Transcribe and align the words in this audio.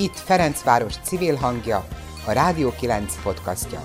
Itt 0.00 0.16
Ferencváros 0.16 0.96
civil 0.96 1.34
hangja, 1.34 1.86
a 2.26 2.32
Rádió 2.32 2.72
9 2.80 3.22
podcastja. 3.22 3.82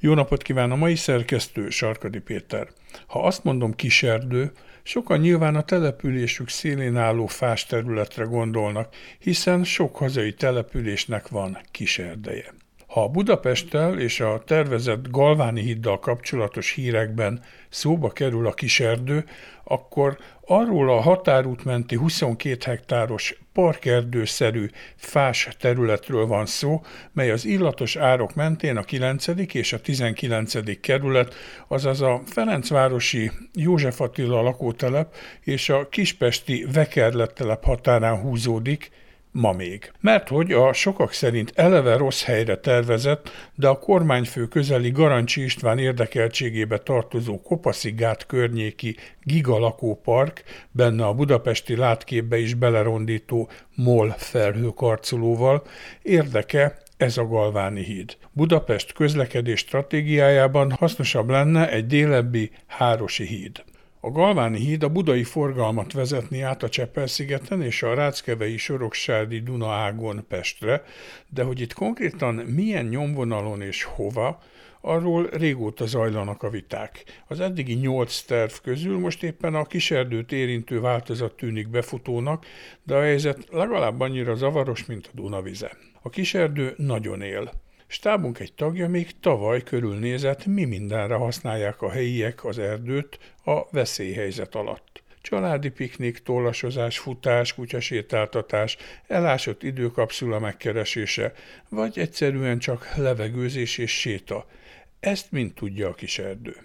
Jó 0.00 0.14
napot 0.14 0.42
kíván 0.42 0.70
a 0.70 0.76
mai 0.76 0.94
szerkesztő 0.94 1.68
Sarkadi 1.68 2.18
Péter. 2.18 2.68
Ha 3.06 3.22
azt 3.22 3.44
mondom 3.44 3.74
kiserdő, 3.74 4.52
sokan 4.82 5.18
nyilván 5.18 5.54
a 5.56 5.62
településük 5.62 6.48
szélén 6.48 6.96
álló 6.96 7.26
fás 7.26 7.66
területre 7.66 8.24
gondolnak, 8.24 8.94
hiszen 9.18 9.64
sok 9.64 9.96
hazai 9.96 10.32
településnek 10.32 11.28
van 11.28 11.58
kiserdeje. 11.70 12.54
A 13.02 13.08
Budapesttel 13.08 13.98
és 13.98 14.20
a 14.20 14.42
tervezett 14.46 15.10
Galváni 15.10 15.60
híddal 15.60 15.98
kapcsolatos 15.98 16.72
hírekben 16.72 17.42
szóba 17.68 18.10
kerül 18.10 18.46
a 18.46 18.52
kiserdő, 18.52 19.24
akkor 19.64 20.18
arról 20.46 20.90
a 20.90 21.00
határút 21.00 21.64
menti 21.64 21.96
22 21.96 22.56
hektáros 22.64 23.38
parkerdőszerű 23.52 24.66
fás 24.96 25.48
területről 25.58 26.26
van 26.26 26.46
szó, 26.46 26.82
mely 27.12 27.30
az 27.30 27.44
illatos 27.44 27.96
árok 27.96 28.34
mentén 28.34 28.76
a 28.76 28.82
9. 28.82 29.26
és 29.52 29.72
a 29.72 29.80
19. 29.80 30.80
kerület, 30.80 31.34
azaz 31.68 32.00
a 32.00 32.22
Ferencvárosi 32.26 33.30
József 33.54 34.00
Attila 34.00 34.42
lakótelep 34.42 35.14
és 35.40 35.68
a 35.68 35.88
Kispesti 35.88 36.66
Vekerlettelep 36.72 37.64
határán 37.64 38.20
húzódik, 38.20 38.90
ma 39.32 39.52
még. 39.52 39.92
Mert 40.00 40.28
hogy 40.28 40.52
a 40.52 40.72
sokak 40.72 41.12
szerint 41.12 41.52
eleve 41.54 41.96
rossz 41.96 42.24
helyre 42.24 42.56
tervezett, 42.56 43.30
de 43.54 43.68
a 43.68 43.78
kormányfő 43.78 44.46
közeli 44.46 44.90
Garancsi 44.90 45.42
István 45.42 45.78
érdekeltségébe 45.78 46.78
tartozó 46.78 47.42
Kopaszigát 47.42 48.26
környéki 48.26 48.96
gigalakópark, 49.22 50.42
benne 50.70 51.06
a 51.06 51.14
budapesti 51.14 51.76
látképbe 51.76 52.38
is 52.38 52.54
belerondító 52.54 53.48
MOL 53.74 54.14
felhőkarcolóval, 54.18 55.62
érdeke 56.02 56.78
ez 56.96 57.16
a 57.16 57.26
Galváni 57.26 57.82
híd. 57.82 58.16
Budapest 58.32 58.92
közlekedés 58.92 59.58
stratégiájában 59.58 60.72
hasznosabb 60.72 61.28
lenne 61.28 61.70
egy 61.70 61.86
délebbi 61.86 62.50
Hárosi 62.66 63.26
híd. 63.26 63.64
A 64.08 64.10
Galváni 64.10 64.58
híd 64.58 64.82
a 64.82 64.88
budai 64.88 65.24
forgalmat 65.24 65.92
vezetni 65.92 66.40
át 66.40 66.62
a 66.62 66.68
Csepel-szigeten 66.68 67.62
és 67.62 67.82
a 67.82 67.94
Ráckevei 67.94 68.56
Soroksádi 68.56 69.40
Duna 69.40 69.72
ágon 69.72 70.24
Pestre, 70.28 70.84
de 71.28 71.42
hogy 71.42 71.60
itt 71.60 71.72
konkrétan 71.72 72.34
milyen 72.34 72.84
nyomvonalon 72.84 73.62
és 73.62 73.82
hova, 73.82 74.42
arról 74.80 75.26
régóta 75.32 75.86
zajlanak 75.86 76.42
a 76.42 76.50
viták. 76.50 77.04
Az 77.26 77.40
eddigi 77.40 77.74
nyolc 77.74 78.20
terv 78.20 78.52
közül 78.62 78.98
most 78.98 79.22
éppen 79.22 79.54
a 79.54 79.64
kiserdőt 79.64 80.32
érintő 80.32 80.80
változat 80.80 81.36
tűnik 81.36 81.68
befutónak, 81.68 82.46
de 82.82 82.94
a 82.94 83.00
helyzet 83.00 83.46
legalább 83.50 84.00
annyira 84.00 84.34
zavaros, 84.34 84.86
mint 84.86 85.06
a 85.06 85.10
Dunavize. 85.14 85.76
A 86.02 86.10
kiserdő 86.10 86.74
nagyon 86.76 87.22
él. 87.22 87.52
Stábunk 87.90 88.38
egy 88.38 88.52
tagja 88.52 88.88
még 88.88 89.20
tavaly 89.20 89.62
körülnézett, 89.62 90.46
mi 90.46 90.64
mindenre 90.64 91.14
használják 91.14 91.82
a 91.82 91.90
helyiek 91.90 92.44
az 92.44 92.58
erdőt 92.58 93.18
a 93.44 93.70
veszélyhelyzet 93.70 94.54
alatt. 94.54 95.02
Családi 95.20 95.68
piknik, 95.68 96.18
tollasozás, 96.18 96.98
futás, 96.98 97.54
kutyasétáltatás, 97.54 98.76
elásott 99.06 99.62
időkapszula 99.62 100.38
megkeresése, 100.38 101.32
vagy 101.68 101.98
egyszerűen 101.98 102.58
csak 102.58 102.96
levegőzés 102.96 103.78
és 103.78 104.00
séta. 104.00 104.46
Ezt 105.00 105.32
mind 105.32 105.54
tudja 105.54 105.88
a 105.88 105.94
kis 105.94 106.18
erdő. 106.18 106.56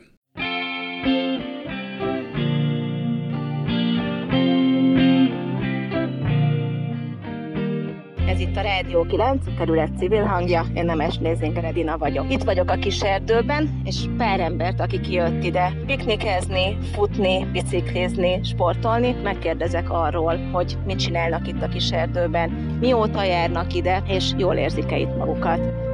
Ez 8.34 8.40
itt 8.40 8.58
a 8.58 8.62
Rádió 8.62 9.06
9, 9.06 9.44
kerület 9.58 9.98
civil 9.98 10.24
hangja, 10.24 10.66
én 10.74 10.86
nem 10.86 11.00
Esnézénk 11.00 11.60
Redina 11.60 11.98
vagyok. 11.98 12.32
Itt 12.32 12.44
vagyok 12.44 12.70
a 12.70 12.76
kis 12.76 13.02
erdőben, 13.02 13.82
és 13.84 14.06
pár 14.18 14.40
embert, 14.40 14.80
aki 14.80 15.00
kijött 15.00 15.44
ide 15.44 15.74
piknikezni, 15.86 16.78
futni, 16.94 17.48
biciklizni, 17.52 18.40
sportolni, 18.44 19.16
megkérdezek 19.24 19.90
arról, 19.90 20.50
hogy 20.52 20.78
mit 20.86 21.00
csinálnak 21.00 21.48
itt 21.48 21.62
a 21.62 21.68
kis 21.68 21.92
erdőben, 21.92 22.50
mióta 22.80 23.24
járnak 23.24 23.74
ide, 23.74 24.04
és 24.08 24.32
jól 24.38 24.56
érzik-e 24.56 24.98
itt 24.98 25.18
magukat. 25.18 25.93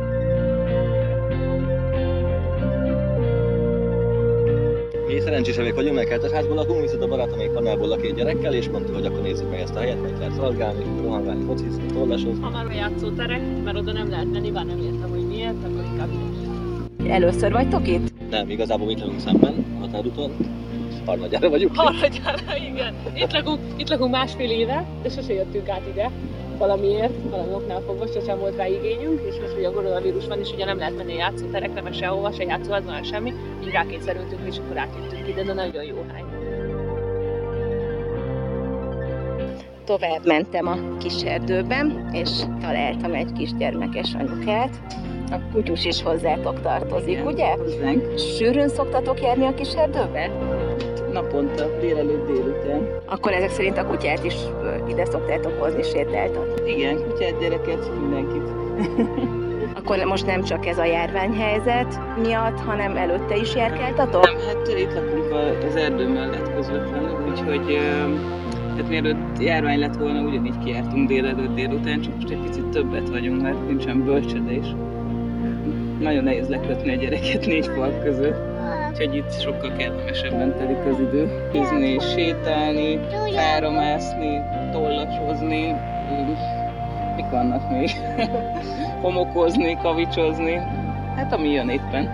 Mi 5.20 5.26
szerencsésebbek 5.26 5.76
vagyunk, 5.76 5.96
mert 5.96 6.08
kertesházból 6.08 6.56
lakunk, 6.56 6.82
viszont 6.82 7.04
a 7.04 7.08
barátom 7.08 7.38
még 7.38 7.52
kanálból 7.52 7.88
lak 7.88 8.06
egy 8.06 8.14
gyerekkel, 8.14 8.54
és 8.54 8.70
mondtuk, 8.70 8.96
hogy 8.96 9.06
akkor 9.06 9.22
nézzük 9.22 9.50
meg 9.50 9.60
ezt 9.60 9.76
a 9.76 9.80
helyet, 9.80 10.02
meg 10.02 10.18
lehet 10.18 10.34
szalgálni, 10.34 10.84
rohangálni, 11.02 11.44
focizni, 11.44 11.86
tollasozni. 11.86 12.42
Ha 12.42 12.50
már 12.50 12.66
a 12.66 12.72
játszóterek, 12.72 13.42
mert 13.64 13.78
oda 13.78 13.92
nem 13.92 14.10
lehet 14.10 14.32
menni, 14.32 14.52
bár 14.52 14.66
nem 14.66 14.78
értem, 14.78 15.10
hogy 15.10 15.28
miért, 15.28 15.64
akkor 15.64 15.84
inkább 15.92 16.10
Először 17.08 17.52
vagytok 17.52 17.88
itt? 17.88 18.30
Nem, 18.30 18.50
igazából 18.50 18.90
itt 18.90 19.00
lakunk 19.00 19.20
szemben, 19.20 19.66
a 19.78 19.80
határúton, 19.80 20.32
harmadjára 21.06 21.50
vagyunk. 21.50 21.76
Harmadjára, 21.76 22.58
igen. 22.72 22.94
Itt 23.14 23.32
lakunk, 23.32 23.60
itt 23.78 23.90
lakunk 23.90 24.12
másfél 24.12 24.50
éve, 24.50 24.86
de 25.02 25.10
sose 25.10 25.34
jöttünk 25.34 25.70
át 25.70 25.84
ide 25.94 26.12
valamiért, 26.60 27.14
valami 27.30 27.54
oknál 27.54 27.82
fogva, 27.86 28.08
sosem 28.08 28.40
volt 28.40 28.56
rá 28.56 28.68
igényünk, 28.68 29.22
és 29.28 29.40
most, 29.42 29.54
hogy 29.54 29.64
a 29.64 29.72
koronavírus 29.72 30.28
van, 30.28 30.40
és 30.40 30.52
ugye 30.54 30.66
nem 30.66 30.78
lehet 30.78 30.98
menni 30.98 31.14
a 31.14 31.18
játszóterekre, 31.18 31.82
mert 31.82 31.96
sehova, 31.96 32.32
se 32.32 32.44
játszóházban, 32.44 33.04
semmi, 33.04 33.34
így 33.64 33.72
rákényszerültünk, 33.72 34.42
és 34.48 34.58
akkor 34.58 34.78
átjöttünk 34.78 35.28
ide, 35.28 35.44
de 35.44 35.54
nagyon 35.54 35.84
jó 35.84 36.06
hely. 36.14 36.24
Tovább 39.86 40.26
mentem 40.26 40.68
a 40.68 40.98
kis 40.98 41.22
erdőben, 41.22 42.10
és 42.14 42.30
találtam 42.62 43.14
egy 43.14 43.32
kisgyermekes 43.32 44.14
anyukát. 44.14 44.70
A 45.32 45.40
kutyus 45.54 45.86
is 45.86 46.04
hozzátok 46.04 46.62
tartozik, 46.62 47.10
Igen, 47.10 47.28
ugye? 47.28 47.48
Hozzánk. 47.56 48.18
Sűrűn 48.18 48.70
szoktatok 48.70 49.22
járni 49.22 49.46
a 49.46 49.54
kis 49.54 49.74
erdőbe? 49.74 50.32
Naponta, 51.12 51.80
délelőtt, 51.80 52.28
délután. 52.28 52.88
Akkor 53.06 53.32
ezek 53.32 53.50
szerint 53.50 53.78
a 53.78 53.86
kutyát 53.86 54.24
is 54.24 54.36
ide 54.90 55.06
szoktátok 55.06 55.62
hozni 55.62 55.84
sétáltatni. 55.84 56.72
Igen, 56.72 57.04
kutyát, 57.04 57.40
gyereket, 57.40 58.00
mindenkit. 58.00 58.50
Akkor 59.80 60.04
most 60.06 60.26
nem 60.26 60.44
csak 60.44 60.66
ez 60.66 60.78
a 60.78 60.86
járványhelyzet 60.86 62.00
miatt, 62.22 62.60
hanem 62.60 62.98
előtte 62.98 63.36
is 63.36 63.56
járkáltatok? 63.56 64.26
Nem, 64.26 64.36
hát 64.48 64.68
itt 64.78 64.94
lakunk 64.94 65.34
az 65.68 65.76
erdő 65.76 66.08
mellett 66.08 66.54
közvetlenül, 66.56 67.30
úgyhogy 67.30 67.72
ö, 67.72 68.16
hát 68.76 68.90
mielőtt 68.90 69.40
járvány 69.40 69.80
lett 69.80 69.96
volna, 69.96 70.22
ugyanígy 70.22 70.58
kijártunk 70.64 71.08
délelőtt, 71.08 71.56
délután, 71.56 72.02
csak 72.02 72.16
most 72.16 72.30
egy 72.30 72.42
picit 72.42 72.66
többet 72.66 73.10
vagyunk, 73.10 73.42
mert 73.42 73.68
nincsen 73.68 74.04
bölcsöde 74.04 74.52
is. 74.52 74.66
Nagyon 76.00 76.24
nehéz 76.24 76.48
lekötni 76.48 76.96
a 76.96 76.96
gyereket 76.96 77.46
négy 77.46 77.68
fal 77.68 78.00
között, 78.04 78.40
úgyhogy 78.90 79.16
itt 79.16 79.42
sokkal 79.42 79.76
kellemesebben 79.78 80.58
telik 80.58 80.86
az 80.94 81.00
idő. 81.00 81.48
Fűzni, 81.52 82.00
sétálni, 82.00 83.00
fára 83.36 83.72
mászni, 83.72 84.42
tollasozni, 84.72 85.76
ö, 86.10 86.32
mik 87.16 87.30
vannak 87.32 87.70
még? 87.70 87.92
Homokozni, 89.02 89.78
kavicsozni, 89.82 90.54
hát 91.16 91.34
ami 91.34 91.50
jön 91.50 91.70
éppen. 91.70 92.06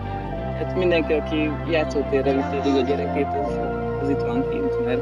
Hát 0.58 0.78
mindenki, 0.78 1.14
aki 1.14 1.52
játszótérre 1.72 2.32
viszi 2.32 2.80
a 2.80 2.82
gyerekét, 2.82 3.28
az, 3.46 3.60
az 4.02 4.10
itt 4.10 4.22
van 4.22 4.50
kint, 4.50 4.86
mert 4.86 5.02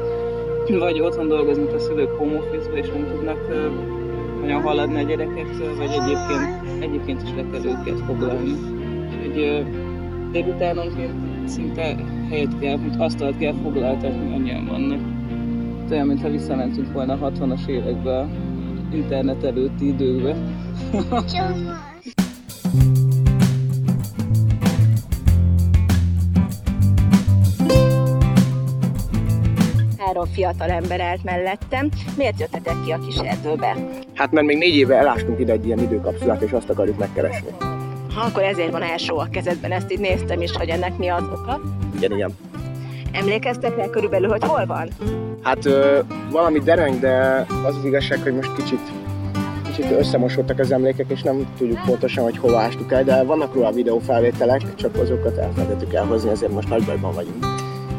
vagy 0.78 1.00
otthon 1.00 1.28
dolgoznak 1.28 1.72
a 1.72 1.78
szülők 1.78 2.18
home 2.18 2.36
office 2.36 2.70
és 2.70 2.86
nem 2.88 3.06
tudnak 3.06 3.38
olyan 4.44 4.62
haladni 4.62 5.02
a 5.02 5.06
gyerekektől, 5.06 5.76
vagy 5.76 5.90
egyébként, 5.90 6.82
egyébként 6.82 7.22
is 7.22 7.28
le 7.36 7.42
kell 7.52 7.64
őket 7.64 8.00
foglalni. 8.06 8.52
Úgyhogy 9.08 9.66
délutánonként 10.32 11.48
szinte 11.48 11.94
helyet 12.30 12.58
kell, 12.58 12.76
mint 12.76 13.00
asztalt 13.00 13.38
kell 13.38 13.54
foglaltatni, 13.62 14.34
annyian 14.34 14.66
vannak. 14.66 15.13
Olyan, 15.90 16.06
mintha 16.06 16.30
visszamentünk 16.30 16.92
volna 16.92 17.12
a 17.12 17.30
60-as 17.30 17.66
évekbe, 17.66 18.18
a 18.18 18.28
internet 18.92 19.44
előtti 19.44 19.86
időkbe. 19.86 20.36
Három 29.98 30.26
fiatal 30.26 30.70
ember 30.70 31.00
állt 31.00 31.24
mellettem. 31.24 31.88
Miért 32.16 32.40
jöttetek 32.40 32.74
ki 32.84 32.92
a 32.92 32.98
kis 32.98 33.16
erdőbe? 33.16 33.76
Hát 34.14 34.32
mert 34.32 34.46
még 34.46 34.58
négy 34.58 34.74
éve 34.76 34.96
elástunk 34.96 35.40
ide 35.40 35.52
egy 35.52 35.66
ilyen 35.66 35.78
időkapszulát, 35.78 36.42
és 36.42 36.50
azt 36.50 36.70
akarjuk 36.70 36.98
megkeresni. 36.98 37.48
Ha 38.14 38.20
akkor 38.20 38.42
ezért 38.42 38.70
van 38.70 38.82
ásó 38.82 39.18
a 39.18 39.28
kezedben, 39.30 39.72
ezt 39.72 39.92
így 39.92 40.00
néztem 40.00 40.42
is, 40.42 40.52
hogy 40.52 40.68
ennek 40.68 40.96
mi 40.98 41.08
az 41.08 41.22
oka. 41.22 41.60
Igen, 41.96 42.12
igen. 42.12 42.30
Emlékeztek 43.14 43.76
rá 43.76 43.86
körülbelül, 43.86 44.28
hogy 44.30 44.44
hol 44.44 44.66
van? 44.66 44.88
Hát 45.42 45.64
ö, 45.64 45.98
valami 46.30 46.58
dereng, 46.58 46.98
de 46.98 47.46
az 47.66 47.76
az 47.76 47.84
igazság, 47.84 48.18
hogy 48.22 48.34
most 48.34 48.54
kicsit, 48.54 48.80
kicsit 49.66 49.90
összemosodtak 49.90 50.58
az 50.58 50.72
emlékek, 50.72 51.10
és 51.10 51.22
nem 51.22 51.46
tudjuk 51.58 51.80
pontosan, 51.86 52.24
hogy 52.24 52.38
hova 52.38 52.58
ástuk 52.58 52.92
el, 52.92 53.04
de 53.04 53.22
vannak 53.22 53.54
róla 53.54 53.70
videófelvételek, 53.70 54.74
csak 54.74 54.96
azokat 54.96 55.36
elfelejtettük 55.36 55.92
elhozni, 55.92 56.30
ezért 56.30 56.52
most 56.52 56.68
nagy 56.68 56.84
bajban 56.84 57.14
vagyunk. 57.14 57.46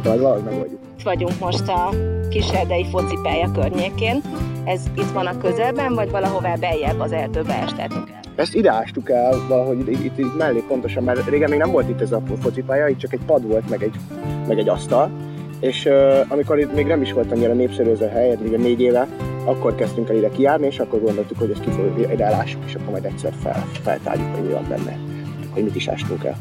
Majd 0.03 0.19
valahogy 0.19 0.43
megoldjuk. 0.43 0.79
Vagyunk 1.03 1.39
most 1.39 1.67
a 1.67 1.89
Kiserdei 2.29 2.85
focipálya 2.91 3.51
környékén. 3.51 4.21
Ez 4.63 4.81
itt 4.95 5.11
van 5.13 5.25
a 5.25 5.37
közelben, 5.37 5.93
vagy 5.93 6.11
valahová 6.11 6.55
beljebb 6.55 6.99
az 6.99 7.11
erdőbe 7.11 7.53
estetek 7.53 8.09
el? 8.13 8.24
Ezt 8.35 8.55
ide 8.55 8.71
ástuk 8.71 9.09
el 9.09 9.45
valahogy 9.47 9.79
itt, 9.79 10.03
itt, 10.03 10.17
itt 10.17 10.37
mellé 10.37 10.63
pontosan, 10.67 11.03
mert 11.03 11.29
régen 11.29 11.49
még 11.49 11.59
nem 11.59 11.71
volt 11.71 11.89
itt 11.89 12.01
ez 12.01 12.11
a 12.11 12.21
focipálya, 12.41 12.87
itt 12.87 12.97
csak 12.97 13.13
egy 13.13 13.19
pad 13.25 13.47
volt, 13.47 13.69
meg 13.69 13.83
egy, 13.83 13.95
meg 14.47 14.57
egy 14.57 14.69
asztal. 14.69 15.11
És 15.59 15.85
uh, 15.85 16.25
amikor 16.27 16.59
itt 16.59 16.73
még 16.73 16.85
nem 16.85 17.01
is 17.01 17.13
volt 17.13 17.31
annyira 17.31 17.53
népszerű 17.53 17.89
ez 17.89 18.01
a 18.01 18.09
hely, 18.09 18.37
még 18.41 18.53
a 18.53 18.57
négy 18.57 18.81
éve, 18.81 19.07
akkor 19.45 19.75
kezdtünk 19.75 20.09
el 20.09 20.15
ide 20.15 20.29
kijárni, 20.29 20.65
és 20.65 20.79
akkor 20.79 21.01
gondoltuk, 21.01 21.37
hogy 21.37 21.51
ezt 21.51 21.61
ki 21.61 21.69
fogjuk, 21.69 22.11
ide 22.11 22.25
elássuk, 22.25 22.63
és 22.65 22.75
akkor 22.75 22.91
majd 22.91 23.05
egyszer 23.05 23.33
fel, 23.41 23.65
feltárjuk, 23.83 24.35
hogy 24.35 24.43
mi 24.43 24.51
van 24.51 24.65
benne, 24.69 24.97
hogy 25.49 25.63
mit 25.63 25.75
is 25.75 25.87
ástunk 25.87 26.23
el. 26.23 26.37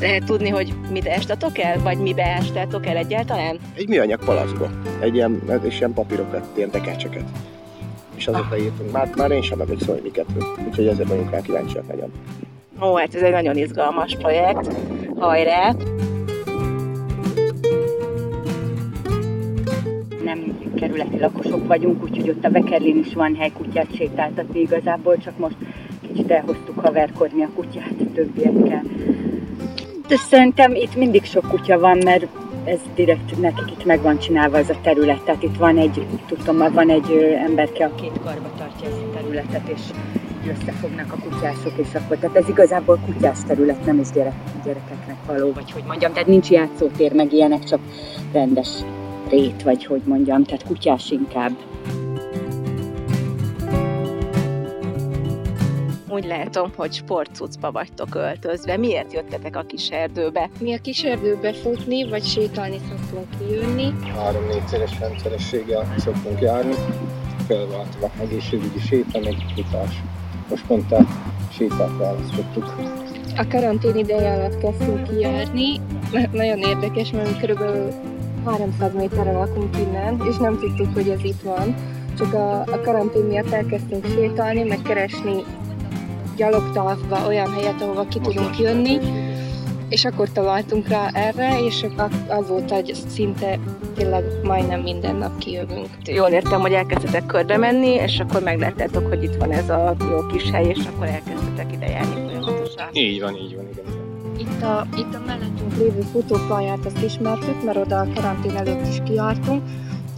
Lehet 0.00 0.24
tudni, 0.24 0.48
hogy 0.48 0.74
mit 0.92 1.06
estatok 1.06 1.58
el, 1.58 1.78
vagy 1.82 1.98
mibe 1.98 2.24
estátok 2.24 2.86
el 2.86 2.96
egyáltalán? 2.96 3.58
Egy 3.74 3.88
műanyag 3.88 4.24
palacba, 4.24 4.70
egy 5.00 5.14
ilyen, 5.14 5.42
és 5.62 5.78
ilyen 5.78 5.92
papírokat, 5.92 6.46
ilyen 6.54 6.70
tekercseket. 6.70 7.24
És 8.20 8.28
azokra 8.28 8.56
írtunk. 8.56 8.92
Már, 8.92 9.10
már 9.16 9.30
én 9.30 9.42
sem 9.42 9.60
emlékszem, 9.60 9.94
hogy 9.94 10.02
miket, 10.02 10.26
úgyhogy 10.66 10.86
ezért 10.86 11.08
vagyunk 11.08 11.30
rá 11.30 11.40
kíváncsiak 11.40 11.86
nagyon. 11.86 12.12
Ó, 12.82 12.94
hát 12.94 13.14
ez 13.14 13.22
egy 13.22 13.32
nagyon 13.32 13.56
izgalmas 13.56 14.16
projekt. 14.16 14.72
Hajrá! 15.16 15.74
nem 20.24 20.58
kerületi 20.74 21.18
lakosok 21.18 21.66
vagyunk, 21.66 22.02
úgyhogy 22.02 22.28
ott 22.28 22.44
a 22.44 22.50
Vekerlin 22.50 22.98
is 22.98 23.14
van 23.14 23.34
hely 23.34 23.50
kutyát 23.50 23.94
sétáltatni 23.94 24.60
igazából, 24.60 25.16
csak 25.16 25.38
most 25.38 25.56
kicsit 26.08 26.30
elhoztuk 26.30 26.78
haverkodni 26.78 27.42
a 27.42 27.50
kutyát 27.54 27.94
a 28.00 28.12
többiekkel. 28.14 28.82
De 30.08 30.16
szerintem 30.16 30.74
itt 30.74 30.96
mindig 30.96 31.24
sok 31.24 31.48
kutya 31.48 31.78
van, 31.78 31.98
mert 32.04 32.26
ez 32.64 32.78
direkt 32.94 33.40
nekik 33.40 33.70
itt 33.70 33.84
meg 33.84 34.02
van 34.02 34.18
csinálva 34.18 34.58
ez 34.58 34.70
a 34.70 34.76
terület. 34.82 35.22
Tehát 35.22 35.42
itt 35.42 35.56
van 35.56 35.78
egy, 35.78 36.06
tudom, 36.28 36.72
van 36.72 36.90
egy 36.90 37.38
emberke, 37.46 37.84
a 37.84 37.94
két 37.94 38.12
karba 38.24 38.50
tartja 38.58 38.88
ezt 38.88 38.96
a 38.96 39.16
területet, 39.16 39.68
és 39.68 39.80
összefognak 40.48 41.12
a 41.12 41.16
kutyások, 41.28 41.72
és 41.76 41.94
akkor, 41.94 42.16
tehát 42.16 42.36
ez 42.36 42.48
igazából 42.48 42.98
kutyás 43.06 43.38
terület, 43.46 43.84
nem 43.84 43.98
is 43.98 44.10
gyerek, 44.10 44.34
gyerekeknek 44.64 45.16
való, 45.26 45.52
vagy 45.52 45.70
hogy 45.72 45.82
mondjam, 45.86 46.12
tehát 46.12 46.28
nincs 46.28 46.50
játszótér, 46.50 47.12
meg 47.12 47.32
ilyenek, 47.32 47.64
csak 47.64 47.80
rendes 48.32 48.68
rét, 49.28 49.62
vagy 49.62 49.84
hogy 49.84 50.02
mondjam, 50.04 50.44
tehát 50.44 50.64
kutyás 50.64 51.10
inkább. 51.10 51.52
Úgy 56.20 56.26
látom, 56.26 56.72
hogy 56.76 56.92
sportcucba 56.92 57.72
vagytok 57.72 58.14
öltözve. 58.14 58.76
Miért 58.76 59.12
jöttetek 59.12 59.56
a 59.56 59.62
kis 59.62 59.88
erdőbe? 59.88 60.50
Mi 60.58 60.74
a 60.74 60.78
kis 60.78 61.02
erdőbe 61.02 61.52
futni, 61.52 62.08
vagy 62.08 62.24
sétálni 62.24 62.76
szoktunk 62.88 63.26
kijönni. 63.38 63.92
Három-négyszeres 64.16 64.98
rendszerességgel 64.98 65.94
szoktunk 65.98 66.40
járni, 66.40 66.74
felváltva 67.46 68.10
egészségügyi 68.20 68.78
séta, 68.78 69.20
meg 69.20 69.34
futás. 69.54 70.02
Most 70.50 70.66
pont 70.66 70.92
a 70.92 71.06
sétát 71.52 71.96
választottuk. 71.98 72.74
A 73.36 73.46
karantén 73.48 73.96
ideje 73.96 74.32
alatt 74.32 74.58
kezdtünk 74.58 75.08
kijárni. 75.08 75.80
Nagyon 76.32 76.58
érdekes, 76.58 77.10
mert 77.10 77.40
körülbelül 77.40 77.92
300 78.44 78.94
méterre 78.94 79.32
lakunk 79.32 79.76
innen, 79.76 80.20
és 80.28 80.36
nem 80.36 80.58
tudtuk, 80.58 80.94
hogy 80.94 81.08
ez 81.08 81.24
itt 81.24 81.40
van. 81.42 81.74
Csak 82.18 82.34
a, 82.34 82.60
a 82.60 82.80
karantén 82.84 83.24
miatt 83.24 83.52
elkezdtünk 83.52 84.06
sétálni, 84.06 84.62
meg 84.62 84.82
keresni 84.82 85.44
gyalogtalpba 86.40 87.26
olyan 87.26 87.52
helyet, 87.52 87.82
ahova 87.82 88.08
ki 88.08 88.18
tudunk 88.18 88.58
jönni, 88.58 88.98
és 89.88 90.04
akkor 90.04 90.28
találtunk 90.32 90.88
rá 90.88 91.08
erre, 91.12 91.64
és 91.64 91.86
azóta 92.28 92.74
hogy 92.74 92.94
szinte 93.08 93.58
tényleg 93.94 94.24
majdnem 94.42 94.80
minden 94.80 95.16
nap 95.16 95.38
kijövünk. 95.38 95.88
Jól 96.04 96.28
értem, 96.28 96.60
hogy 96.60 96.72
elkezdtetek 96.72 97.26
körbe 97.26 97.56
menni, 97.56 97.88
és 97.88 98.20
akkor 98.20 98.42
megláttátok, 98.42 99.06
hogy 99.08 99.22
itt 99.22 99.34
van 99.34 99.52
ez 99.52 99.70
a 99.70 99.96
jó 100.00 100.26
kis 100.26 100.50
hely, 100.50 100.66
és 100.68 100.78
akkor 100.94 101.06
elkezdtetek 101.06 101.72
ide 101.72 101.86
járni 101.86 102.14
folyamatosan. 102.26 102.88
Így 102.92 103.20
van, 103.20 103.36
így 103.36 103.56
van, 103.56 103.68
igen. 103.72 103.84
Itt 104.38 104.62
a, 104.62 104.86
itt 104.96 105.14
a 105.14 105.22
mellettünk 105.26 105.76
lévő 105.76 106.00
futópályát 106.12 106.86
azt 106.86 107.02
ismertük, 107.04 107.64
mert 107.64 107.78
oda 107.78 108.00
a 108.00 108.06
karantén 108.14 108.56
előtt 108.56 108.86
is 108.88 108.98
kijártunk, 109.04 109.62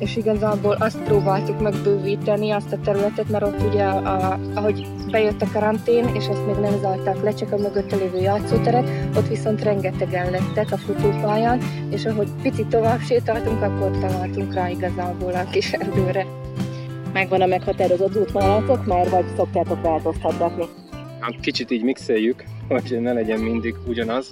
és 0.02 0.16
igazából 0.16 0.76
azt 0.78 1.02
próbáltuk 1.02 1.60
megbővíteni, 1.60 2.50
azt 2.50 2.72
a 2.72 2.80
területet, 2.84 3.28
mert 3.28 3.44
ott 3.44 3.62
ugye, 3.62 3.84
a, 3.84 4.38
ahogy 4.54 4.86
bejött 5.10 5.42
a 5.42 5.50
karantén, 5.52 6.04
és 6.14 6.28
azt 6.28 6.46
még 6.46 6.54
nem 6.54 6.78
zárták 6.80 7.22
le, 7.22 7.34
csak 7.34 7.52
a 7.52 7.56
mögötte 7.56 7.96
lévő 7.96 8.18
játszóteret, 8.18 8.88
ott 9.16 9.28
viszont 9.28 9.62
rengetegen 9.62 10.30
lettek 10.30 10.72
a 10.72 10.76
futópályán, 10.76 11.60
és 11.90 12.04
ahogy 12.04 12.28
picit 12.42 12.66
tovább 12.66 13.00
sétáltunk, 13.00 13.62
akkor 13.62 13.90
találtunk 13.90 14.54
rá 14.54 14.70
igazából 14.70 15.32
a 15.32 15.50
kis 15.50 15.72
erdőre. 15.72 16.26
Megvan 17.12 17.40
a 17.40 17.46
meghatározott 17.46 18.16
útvonalatok 18.16 18.86
már, 18.86 19.10
vagy 19.10 19.24
szoktátok 19.36 19.82
változtatni? 19.82 20.64
Hát 21.20 21.40
kicsit 21.40 21.70
így 21.70 21.82
mixeljük, 21.82 22.44
hogy 22.68 22.98
ne 23.00 23.12
legyen 23.12 23.40
mindig 23.40 23.74
ugyanaz, 23.86 24.30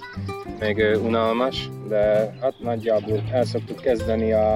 meg 0.59 0.99
unalmas, 1.03 1.69
de 1.87 2.33
hát 2.41 2.53
nagyjából 2.59 3.23
el 3.31 3.45
szoktuk 3.45 3.81
kezdeni 3.81 4.33
a 4.33 4.55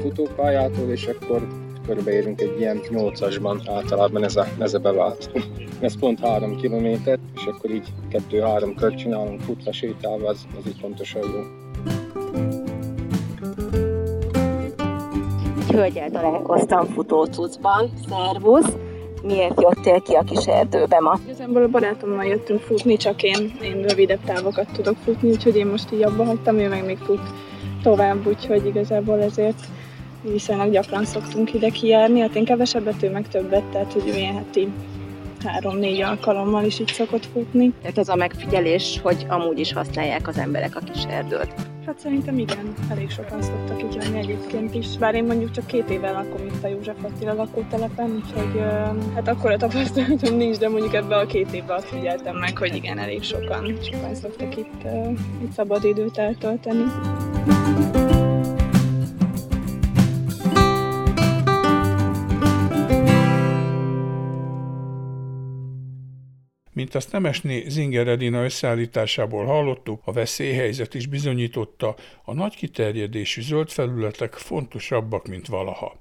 futópályától, 0.00 0.90
és 0.90 1.06
akkor 1.06 1.46
körbeérünk 1.86 2.40
egy 2.40 2.54
ilyen 2.58 2.80
8-asban, 2.90 3.60
általában 3.66 4.24
ez 4.24 4.36
a, 4.36 4.46
ez 4.58 4.74
a 4.74 4.78
bevált. 4.78 5.30
Ez 5.80 5.98
pont 5.98 6.20
3 6.20 6.56
km, 6.56 6.86
és 7.34 7.44
akkor 7.46 7.70
így 7.70 7.88
2-3 8.30 8.72
kört 8.76 8.96
csinálunk 8.96 9.40
futva, 9.40 9.72
sétálva, 9.72 10.28
az, 10.28 10.46
az 10.58 10.66
így 10.66 10.80
pontosan 10.80 11.22
jó. 11.22 11.40
Egy 15.58 15.74
hölgyel 15.74 16.10
találkoztam 16.10 16.86
futócucban. 16.86 17.90
Szervusz! 18.08 18.76
Miért 19.22 19.60
jöttél 19.60 20.00
ki 20.00 20.14
a 20.14 20.22
kis 20.22 20.46
erdőbe 20.46 21.00
ma? 21.00 21.18
Igazából 21.24 21.62
a 21.62 21.68
barátommal 21.68 22.24
jöttünk 22.24 22.60
futni, 22.60 22.96
csak 22.96 23.22
én, 23.22 23.52
én 23.62 23.82
rövidebb 23.82 24.24
távokat 24.24 24.66
tudok 24.72 24.96
futni, 25.04 25.30
úgyhogy 25.30 25.56
én 25.56 25.66
most 25.66 25.92
így 25.92 26.02
abba 26.02 26.24
hagytam, 26.24 26.58
ő 26.58 26.68
meg 26.68 26.84
még 26.84 26.98
fut 26.98 27.20
tovább, 27.82 28.26
úgyhogy 28.26 28.66
igazából 28.66 29.22
ezért 29.22 29.60
viszonylag 30.32 30.70
gyakran 30.70 31.04
szoktunk 31.04 31.54
ide 31.54 31.68
kijárni, 31.68 32.20
hát 32.20 32.34
én 32.34 32.44
kevesebbet, 32.44 33.02
ő 33.02 33.10
meg 33.10 33.28
többet, 33.28 33.64
tehát 33.64 33.92
hogy 33.92 34.06
ilyen 34.06 34.34
heti 34.34 34.68
három-négy 35.44 36.00
alkalommal 36.00 36.64
is 36.64 36.78
itt 36.78 36.88
szokott 36.88 37.26
futni. 37.32 37.72
Tehát 37.82 37.98
az 37.98 38.08
a 38.08 38.14
megfigyelés, 38.14 39.00
hogy 39.02 39.26
amúgy 39.28 39.58
is 39.58 39.72
használják 39.72 40.28
az 40.28 40.38
emberek 40.38 40.76
a 40.76 40.80
kis 40.92 41.02
erdőt. 41.04 41.54
Hát 41.86 41.98
szerintem 41.98 42.38
igen, 42.38 42.74
elég 42.90 43.10
sokan 43.10 43.42
szoktak 43.42 43.82
itt 43.82 43.94
jönni 43.94 44.18
egyébként 44.18 44.74
is. 44.74 44.96
Bár 44.98 45.14
én 45.14 45.24
mondjuk 45.24 45.50
csak 45.50 45.66
két 45.66 45.90
éve 45.90 46.10
lakom 46.10 46.46
itt 46.46 46.64
a 46.64 46.68
József 46.68 46.96
Attila 47.02 47.34
lakótelepen, 47.34 48.22
úgyhogy 48.24 48.60
hát 49.14 49.28
akkor 49.28 49.50
a 49.50 49.56
tapasztalatom 49.56 50.36
nincs, 50.36 50.56
de 50.58 50.68
mondjuk 50.68 50.94
ebbe 50.94 51.16
a 51.16 51.26
két 51.26 51.52
évben 51.52 51.76
azt 51.76 51.88
figyeltem 51.88 52.36
meg, 52.36 52.58
hogy 52.58 52.74
igen, 52.74 52.98
elég 52.98 53.22
sokan, 53.22 53.78
sokan 53.92 54.14
szoktak 54.14 54.56
itt, 54.56 54.82
itt 55.42 55.52
szabad 55.52 55.84
időt 55.84 56.18
eltölteni. 56.18 56.84
Mint 66.78 66.94
azt 66.94 67.12
Nemesné 67.12 67.64
Zinger 67.68 68.08
Edina 68.08 68.44
összeállításából 68.44 69.44
hallottuk, 69.44 70.02
a 70.04 70.12
veszélyhelyzet 70.12 70.94
is 70.94 71.06
bizonyította, 71.06 71.94
a 72.24 72.34
nagy 72.34 72.56
kiterjedésű 72.56 73.42
zöld 73.42 73.70
felületek 73.70 74.34
fontosabbak, 74.34 75.26
mint 75.26 75.46
valaha. 75.46 76.00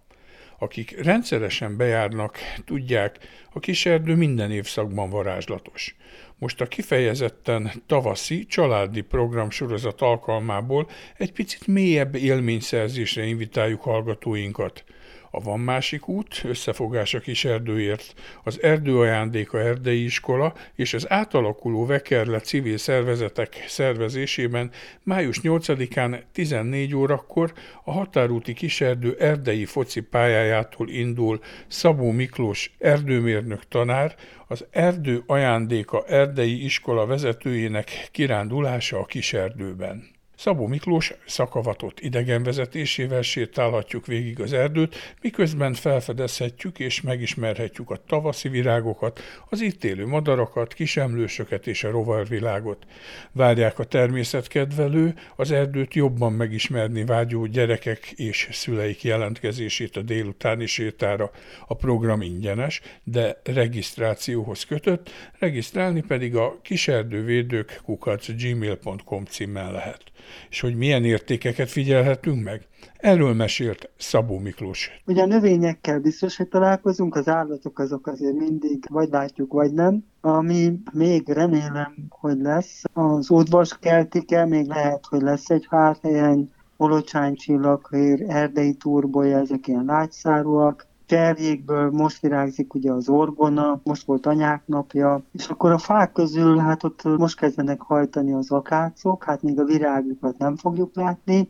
Akik 0.59 1.03
rendszeresen 1.03 1.77
bejárnak, 1.77 2.37
tudják, 2.65 3.17
a 3.53 3.59
kiserdő 3.59 4.15
minden 4.15 4.51
évszakban 4.51 5.09
varázslatos. 5.09 5.95
Most 6.37 6.61
a 6.61 6.67
kifejezetten 6.67 7.71
tavaszi 7.87 8.45
családi 8.45 9.01
programsorozat 9.01 10.01
alkalmából 10.01 10.89
egy 11.17 11.31
picit 11.31 11.67
mélyebb 11.67 12.15
élményszerzésre 12.15 13.25
invitáljuk 13.25 13.81
hallgatóinkat– 13.81 14.83
a 15.31 15.39
Van 15.39 15.59
Másik 15.59 16.07
út, 16.07 16.41
összefogás 16.43 17.13
a 17.13 17.19
kis 17.19 17.45
erdőért, 17.45 18.13
az 18.43 18.61
Erdőajándéka 18.61 19.59
Erdei 19.59 20.03
Iskola 20.03 20.53
és 20.75 20.93
az 20.93 21.11
átalakuló 21.11 21.85
Vekerle 21.85 22.39
civil 22.39 22.77
szervezetek 22.77 23.65
szervezésében 23.67 24.71
május 25.03 25.39
8-án 25.43 26.21
14 26.31 26.95
órakor 26.95 27.53
a 27.83 27.91
határúti 27.91 28.53
kiserdő 28.53 29.15
erdei 29.19 29.65
foci 29.65 30.01
pályájától 30.01 30.89
indul 30.89 31.39
Szabó 31.67 32.11
Miklós 32.11 32.75
erdőmérnök 32.79 33.67
tanár, 33.67 34.15
az 34.47 34.65
Erdő 34.71 35.23
Ajándéka 35.25 36.03
Erdei 36.05 36.63
Iskola 36.63 37.05
vezetőjének 37.05 38.07
kirándulása 38.11 38.99
a 38.99 39.05
kiserdőben. 39.05 40.16
Szabó 40.37 40.67
Miklós 40.67 41.13
szakavatott 41.25 41.99
idegenvezetésével 41.99 43.21
sétálhatjuk 43.21 44.05
végig 44.05 44.39
az 44.39 44.53
erdőt, 44.53 45.15
miközben 45.21 45.73
felfedezhetjük 45.73 46.79
és 46.79 47.01
megismerhetjük 47.01 47.89
a 47.89 48.03
tavaszi 48.07 48.49
virágokat, 48.49 49.19
az 49.49 49.61
itt 49.61 49.83
élő 49.83 50.07
madarakat, 50.07 50.73
kisemlősöket 50.73 51.67
és 51.67 51.83
a 51.83 51.89
rovarvilágot. 51.89 52.85
Várják 53.31 53.79
a 53.79 53.83
természetkedvelő, 53.83 55.13
az 55.35 55.51
erdőt 55.51 55.93
jobban 55.93 56.33
megismerni 56.33 57.05
vágyó 57.05 57.45
gyerekek 57.45 58.11
és 58.11 58.49
szüleik 58.51 59.03
jelentkezését 59.03 59.97
a 59.97 60.01
délutáni 60.01 60.65
sétára. 60.65 61.31
A 61.67 61.73
program 61.73 62.21
ingyenes, 62.21 62.81
de 63.03 63.41
regisztrációhoz 63.43 64.63
kötött, 64.63 65.11
regisztrálni 65.39 66.01
pedig 66.01 66.35
a 66.35 66.59
kiserdővédők 66.61 67.79
kukac 67.83 68.27
gmail.com 68.27 69.25
címmel 69.25 69.71
lehet 69.71 70.03
és 70.49 70.61
hogy 70.61 70.75
milyen 70.75 71.03
értékeket 71.03 71.69
figyelhetünk 71.69 72.43
meg? 72.43 72.67
Erről 72.97 73.33
mesélt 73.33 73.89
Szabó 73.97 74.39
Miklós. 74.39 75.01
Ugye 75.05 75.21
a 75.21 75.25
növényekkel 75.25 75.99
biztos, 75.99 76.37
hogy 76.37 76.47
találkozunk, 76.47 77.15
az 77.15 77.27
állatok 77.27 77.79
azok 77.79 78.07
azért 78.07 78.35
mindig 78.35 78.85
vagy 78.89 79.09
látjuk, 79.09 79.53
vagy 79.53 79.73
nem. 79.73 80.05
Ami 80.21 80.79
még 80.93 81.27
remélem, 81.27 81.93
hogy 82.09 82.37
lesz, 82.37 82.83
az 82.93 83.29
udvaskeltike, 83.29 84.45
még 84.45 84.67
lehet, 84.67 85.05
hogy 85.05 85.21
lesz 85.21 85.49
egy 85.49 85.67
pár 85.67 85.97
helyen, 86.01 86.51
olocsány 86.77 87.35
csillaghér, 87.35 88.25
erdei 88.27 88.73
turbolya, 88.73 89.37
ezek 89.37 89.67
ilyen 89.67 89.85
lágyszárúak, 89.85 90.86
cserjékből 91.07 91.89
most 91.91 92.21
virágzik 92.21 92.73
ugye 92.73 92.91
az 92.91 93.09
orgona, 93.09 93.81
most 93.83 94.05
volt 94.05 94.25
anyák 94.25 94.61
napja, 94.65 95.21
és 95.31 95.47
akkor 95.47 95.71
a 95.71 95.77
fák 95.77 96.11
közül 96.11 96.57
hát 96.57 96.83
ott 96.83 97.03
most 97.03 97.39
kezdenek 97.39 97.81
hajtani 97.81 98.33
az 98.33 98.51
akácok, 98.51 99.23
hát 99.23 99.41
még 99.41 99.59
a 99.59 99.63
virágokat 99.63 100.37
nem 100.37 100.55
fogjuk 100.55 100.95
látni, 100.95 101.49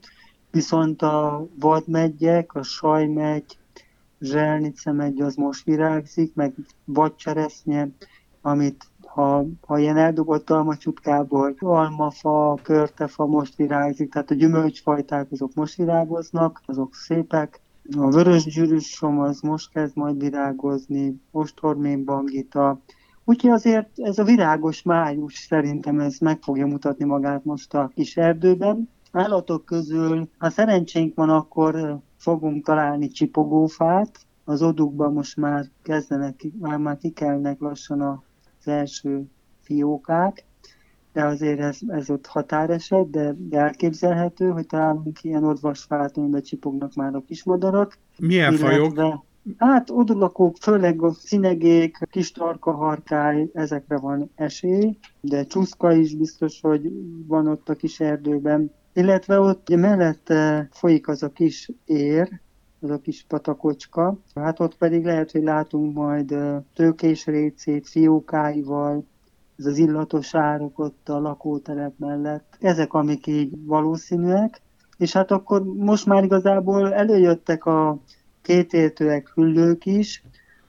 viszont 0.52 1.02
a 1.02 1.48
vadmegyek, 1.60 2.54
a 2.54 2.64
sajmegy, 2.64 3.58
zselnice 4.20 4.92
megy, 4.92 5.22
az 5.22 5.36
most 5.36 5.66
virágzik, 5.66 6.36
meg 6.36 6.54
vadcseresznye, 6.86 7.88
amit 8.42 8.86
ha, 9.06 9.46
ha 9.66 9.78
ilyen 9.78 9.98
eldobott 9.98 10.50
almacsutkából 10.50 11.56
almafa, 11.60 12.60
körtefa 12.64 13.26
most 13.26 13.56
virágzik, 13.56 14.12
tehát 14.12 14.32
a 14.32 14.36
gyümölcsfajták 14.36 15.32
azok 15.32 15.54
most 15.54 15.76
virágoznak, 15.76 16.62
azok 16.66 16.96
szépek, 16.96 17.62
a 17.96 18.10
vörös 18.10 18.44
gyűrűsom 18.44 19.20
az 19.20 19.41
most 19.41 19.72
kezd 19.72 19.96
majd 19.96 20.20
virágozni, 20.20 21.22
ostormén 21.32 22.03
bangita. 22.03 22.79
Úgyhogy 23.25 23.51
azért 23.51 23.89
ez 23.96 24.20
a 24.20 24.24
virágos 24.24 24.82
május 24.84 25.34
szerintem 25.34 26.00
ez 26.00 26.17
meg 26.17 26.41
fogja 26.41 26.65
mutatni 26.65 27.06
magát 27.06 27.46
most 27.46 27.74
a 27.74 27.91
kis 27.96 28.17
erdőben. 28.17 28.89
Állatok 29.12 29.65
közül, 29.65 30.29
ha 30.38 30.50
szerencsénk 30.50 31.15
van, 31.15 31.29
akkor 31.29 32.00
fogunk 32.17 32.65
találni 32.65 33.08
csipogófát. 33.08 34.20
Az 34.44 34.62
odukban 34.62 35.13
most 35.13 35.38
már 35.38 35.65
kezdenek, 35.82 36.46
már, 36.60 36.77
már 36.77 36.98
kikelnek 36.98 37.60
lassan 37.60 38.01
az 38.01 38.67
első 38.67 39.24
fiókák 39.62 40.46
de 41.17 41.25
azért 41.25 41.59
ez, 41.59 41.77
ez 41.88 42.09
ott 42.09 42.25
határeset, 42.25 43.09
de, 43.09 43.36
elképzelhető, 43.50 44.50
hogy 44.50 44.65
találunk 44.65 45.24
ilyen 45.24 45.43
odvasfát, 45.43 46.17
amiben 46.17 46.41
csipognak 46.41 46.93
már 46.93 47.15
a 47.15 47.24
kismadarak. 47.27 47.97
Milyen 48.17 48.53
illetve, 48.53 48.69
fajok? 48.69 49.25
Hát 49.57 49.89
odulakók, 49.89 50.57
főleg 50.62 51.01
a 51.01 51.13
színegék, 51.13 51.97
kis 52.12 52.31
harkály, 52.59 53.50
ezekre 53.53 53.97
van 53.97 54.31
esély, 54.36 54.97
de 55.21 55.45
csúszka 55.45 55.93
is 55.93 56.15
biztos, 56.15 56.62
hogy 56.62 56.91
van 57.27 57.47
ott 57.47 57.69
a 57.69 57.75
kis 57.75 58.00
erdőben. 58.00 58.71
Illetve 58.93 59.39
ott 59.39 59.75
mellette 59.75 60.67
folyik 60.71 61.07
az 61.07 61.24
a 61.24 61.29
kis 61.29 61.71
ér, 61.86 62.39
az 62.79 62.89
a 62.89 62.97
kis 62.97 63.25
patakocska. 63.27 64.19
Hát 64.36 64.59
ott 64.59 64.77
pedig 64.77 65.03
lehet, 65.05 65.31
hogy 65.31 65.43
látunk 65.43 65.93
majd 65.93 66.36
tőkés 66.74 67.25
récét, 67.25 67.88
fiókáival, 67.88 69.05
ez 69.58 69.66
az 69.66 69.78
illatos 69.78 70.36
árok 70.36 70.80
ott 70.80 71.10
a 71.10 71.20
lakótelep 71.20 71.94
mellett. 71.98 72.58
Ezek, 72.60 72.94
amik 72.94 73.28
így 73.28 73.66
valószínűek. 73.66 74.62
És 74.98 75.14
hát 75.14 75.32
akkor 75.32 75.64
most 75.64 76.06
már 76.06 76.24
igazából 76.24 76.94
előjöttek 76.94 77.66
a 77.66 78.00
kétértőek 78.42 79.32
hüllők 79.34 79.86
is, 79.86 80.24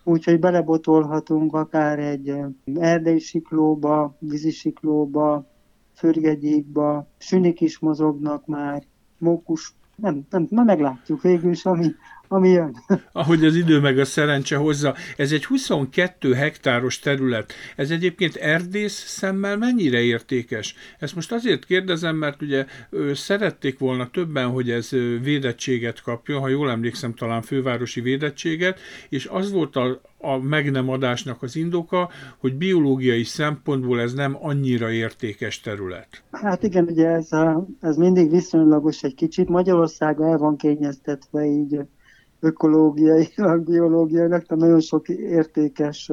úgyhogy 0.05 0.39
belebotolhatunk 0.39 1.55
akár 1.55 1.99
egy 1.99 2.35
erdei 2.75 3.19
siklóba, 3.19 4.17
vízisiklóba, 4.19 5.47
förgegyékba, 5.95 7.07
sünik 7.19 7.61
is 7.61 7.79
mozognak 7.79 8.47
már, 8.47 8.83
mókus, 9.19 9.75
nem, 9.97 10.27
nem, 10.31 10.47
ma 10.51 10.63
meglátjuk 10.63 11.23
végül 11.23 11.51
is, 11.51 11.65
ami, 11.65 11.87
ami 12.29 12.49
jön. 12.49 12.77
Ahogy 13.13 13.45
az 13.45 13.55
idő 13.55 13.81
meg 13.81 13.99
a 13.99 14.05
szerencse 14.05 14.57
hozza. 14.57 14.95
Ez 15.17 15.33
egy 15.33 15.45
22 15.45 16.33
hektáros 16.35 16.99
terület. 16.99 17.53
Ez 17.77 17.91
egyébként 17.91 18.37
erdész 18.37 19.05
szemmel 19.07 19.57
mennyire 19.57 20.01
értékes? 20.01 20.75
Ezt 20.99 21.15
most 21.15 21.33
azért 21.33 21.65
kérdezem, 21.65 22.17
mert 22.17 22.43
ugye 22.43 22.67
szerették 23.13 23.79
volna 23.79 24.11
többen, 24.11 24.49
hogy 24.49 24.71
ez 24.71 24.91
védettséget 25.23 26.03
kapjon, 26.03 26.41
ha 26.41 26.49
jól 26.49 26.71
emlékszem, 26.71 27.15
talán 27.15 27.43
fővárosi 27.43 28.01
védettséget, 28.01 28.81
és 29.09 29.27
az 29.27 29.53
volt 29.53 29.77
a, 29.77 30.01
a 30.19 30.37
meg 30.37 30.71
nem 30.71 30.89
adásnak 30.89 31.43
az 31.43 31.57
indoka, 31.57 32.11
hogy 32.39 32.55
biológiai 32.55 33.25
szempontból 33.25 34.01
ez 34.01 34.15
nem 34.15 34.37
annyira 34.41 34.91
értékes 34.91 35.61
terület. 35.61 36.23
Hát 36.31 36.63
igen, 36.63 36.85
ugye 36.85 37.09
ez, 37.09 37.29
ez 37.81 37.97
mindig 37.97 38.31
viszonylagos 38.31 39.03
egy 39.03 39.15
kicsit. 39.15 39.49
Magyarország 39.49 40.21
el 40.21 40.39
van 40.39 40.57
kényeztetve 40.57 41.45
így 41.45 41.81
ökológiailag, 42.41 43.65
biológiailag, 43.71 44.43
tehát 44.43 44.63
nagyon 44.63 44.81
sok 44.81 45.09
értékes 45.09 46.11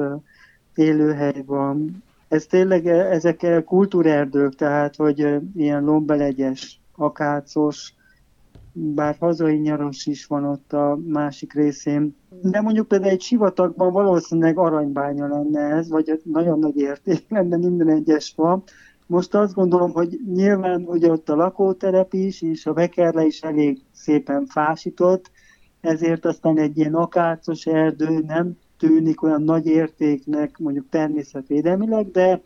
élőhely 0.74 1.42
van. 1.46 2.02
Ez 2.28 2.46
tényleg, 2.46 2.86
ezek 2.86 3.62
kultúrerdők, 3.64 4.54
tehát, 4.54 4.96
hogy 4.96 5.38
ilyen 5.54 5.84
lombelegyes, 5.84 6.80
akácos, 6.96 7.94
bár 8.72 9.16
hazai 9.20 9.56
nyaros 9.56 10.06
is 10.06 10.26
van 10.26 10.44
ott 10.44 10.72
a 10.72 10.98
másik 11.06 11.52
részén. 11.52 12.16
De 12.42 12.60
mondjuk 12.60 12.88
például 12.88 13.10
egy 13.10 13.20
sivatagban 13.20 13.92
valószínűleg 13.92 14.58
aranybánya 14.58 15.28
lenne 15.28 15.60
ez, 15.60 15.88
vagy 15.88 16.20
nagyon 16.24 16.58
nagy 16.58 16.76
érték 16.76 17.24
lenne 17.30 17.56
minden 17.56 17.88
egyes 17.88 18.32
fa. 18.36 18.62
Most 19.06 19.34
azt 19.34 19.54
gondolom, 19.54 19.92
hogy 19.92 20.20
nyilván 20.34 20.82
ugye 20.82 21.10
ott 21.10 21.28
a 21.28 21.36
lakóterep 21.36 22.12
is, 22.12 22.42
és 22.42 22.66
a 22.66 22.72
vekerle 22.72 23.24
is 23.24 23.40
elég 23.40 23.80
szépen 23.92 24.46
fásított, 24.46 25.30
ezért 25.86 26.24
aztán 26.24 26.58
egy 26.58 26.78
ilyen 26.78 26.94
akácos 26.94 27.66
erdő 27.66 28.20
nem 28.26 28.56
tűnik 28.78 29.22
olyan 29.22 29.42
nagy 29.42 29.66
értéknek, 29.66 30.58
mondjuk 30.58 30.88
természetvédelmileg, 30.88 32.10
de 32.10 32.40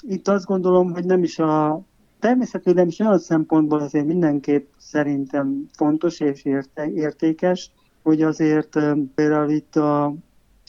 itt 0.00 0.28
azt 0.28 0.44
gondolom, 0.44 0.92
hogy 0.92 1.04
nem 1.04 1.22
is 1.22 1.38
a 1.38 1.82
természetvédelmi 2.18 2.90
is 2.90 2.98
olyan 2.98 3.18
szempontból 3.18 3.80
azért 3.80 4.06
mindenképp 4.06 4.66
szerintem 4.78 5.68
fontos 5.76 6.20
és 6.20 6.44
érte, 6.44 6.90
értékes, 6.90 7.70
hogy 8.02 8.22
azért 8.22 8.78
például 9.14 9.50
itt 9.50 9.76
a 9.76 10.14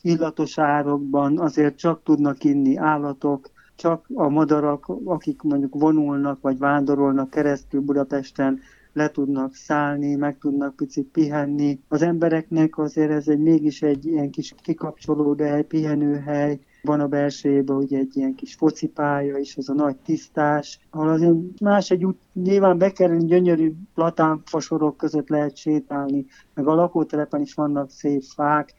illatos 0.01 0.57
árokban 0.57 1.39
azért 1.39 1.77
csak 1.77 2.03
tudnak 2.03 2.43
inni 2.43 2.77
állatok, 2.77 3.49
csak 3.75 4.05
a 4.13 4.29
madarak, 4.29 4.85
akik 5.03 5.41
mondjuk 5.41 5.73
vonulnak 5.73 6.41
vagy 6.41 6.57
vándorolnak 6.57 7.29
keresztül 7.29 7.81
Budapesten, 7.81 8.59
le 8.95 9.09
tudnak 9.09 9.53
szállni, 9.53 10.15
meg 10.15 10.37
tudnak 10.37 10.75
picit 10.75 11.07
pihenni. 11.07 11.79
Az 11.87 12.01
embereknek 12.01 12.77
azért 12.77 13.11
ez 13.11 13.27
egy 13.27 13.39
mégis 13.39 13.81
egy 13.81 14.05
ilyen 14.05 14.29
kis 14.29 14.53
kikapcsolódó 14.61 15.63
pihenőhely, 15.67 16.59
van 16.81 16.99
a 16.99 17.07
belsejében 17.07 17.75
ugye 17.75 17.97
egy 17.97 18.17
ilyen 18.17 18.35
kis 18.35 18.53
focipálya 18.53 19.37
is, 19.37 19.57
az 19.57 19.69
a 19.69 19.73
nagy 19.73 19.95
tisztás, 19.95 20.79
ahol 20.89 21.09
azért 21.09 21.59
más 21.59 21.91
egy 21.91 22.05
út, 22.05 22.17
nyilván 22.33 22.77
bekerülni 22.77 23.25
gyönyörű 23.25 23.73
platánfasorok 23.93 24.97
között 24.97 25.29
lehet 25.29 25.55
sétálni, 25.55 26.25
meg 26.53 26.67
a 26.67 26.73
lakótelepen 26.73 27.41
is 27.41 27.53
vannak 27.53 27.89
szép 27.89 28.23
fák, 28.23 28.73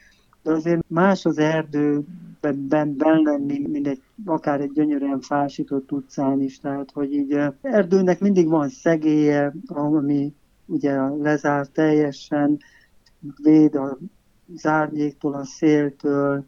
de 0.47 0.53
azért 0.53 0.89
más 0.89 1.25
az 1.25 1.39
erdőben 1.39 2.67
ben, 2.69 2.97
ben 2.97 3.21
lenni, 3.23 3.59
mint 3.59 3.87
egy, 3.87 4.03
akár 4.25 4.61
egy 4.61 4.73
gyönyörűen 4.73 5.21
fásított 5.21 5.93
utcán 5.93 6.41
is, 6.41 6.59
tehát 6.59 6.91
hogy 6.93 7.13
így 7.13 7.39
erdőnek 7.63 8.21
mindig 8.21 8.49
van 8.49 8.69
szegélye, 8.69 9.55
ami 9.67 10.35
ugye 10.67 11.01
lezár 11.01 11.67
teljesen, 11.67 12.59
véd 13.43 13.75
a 13.75 13.99
zárnyéktól, 14.55 15.35
a 15.35 15.45
széltől, 15.45 16.45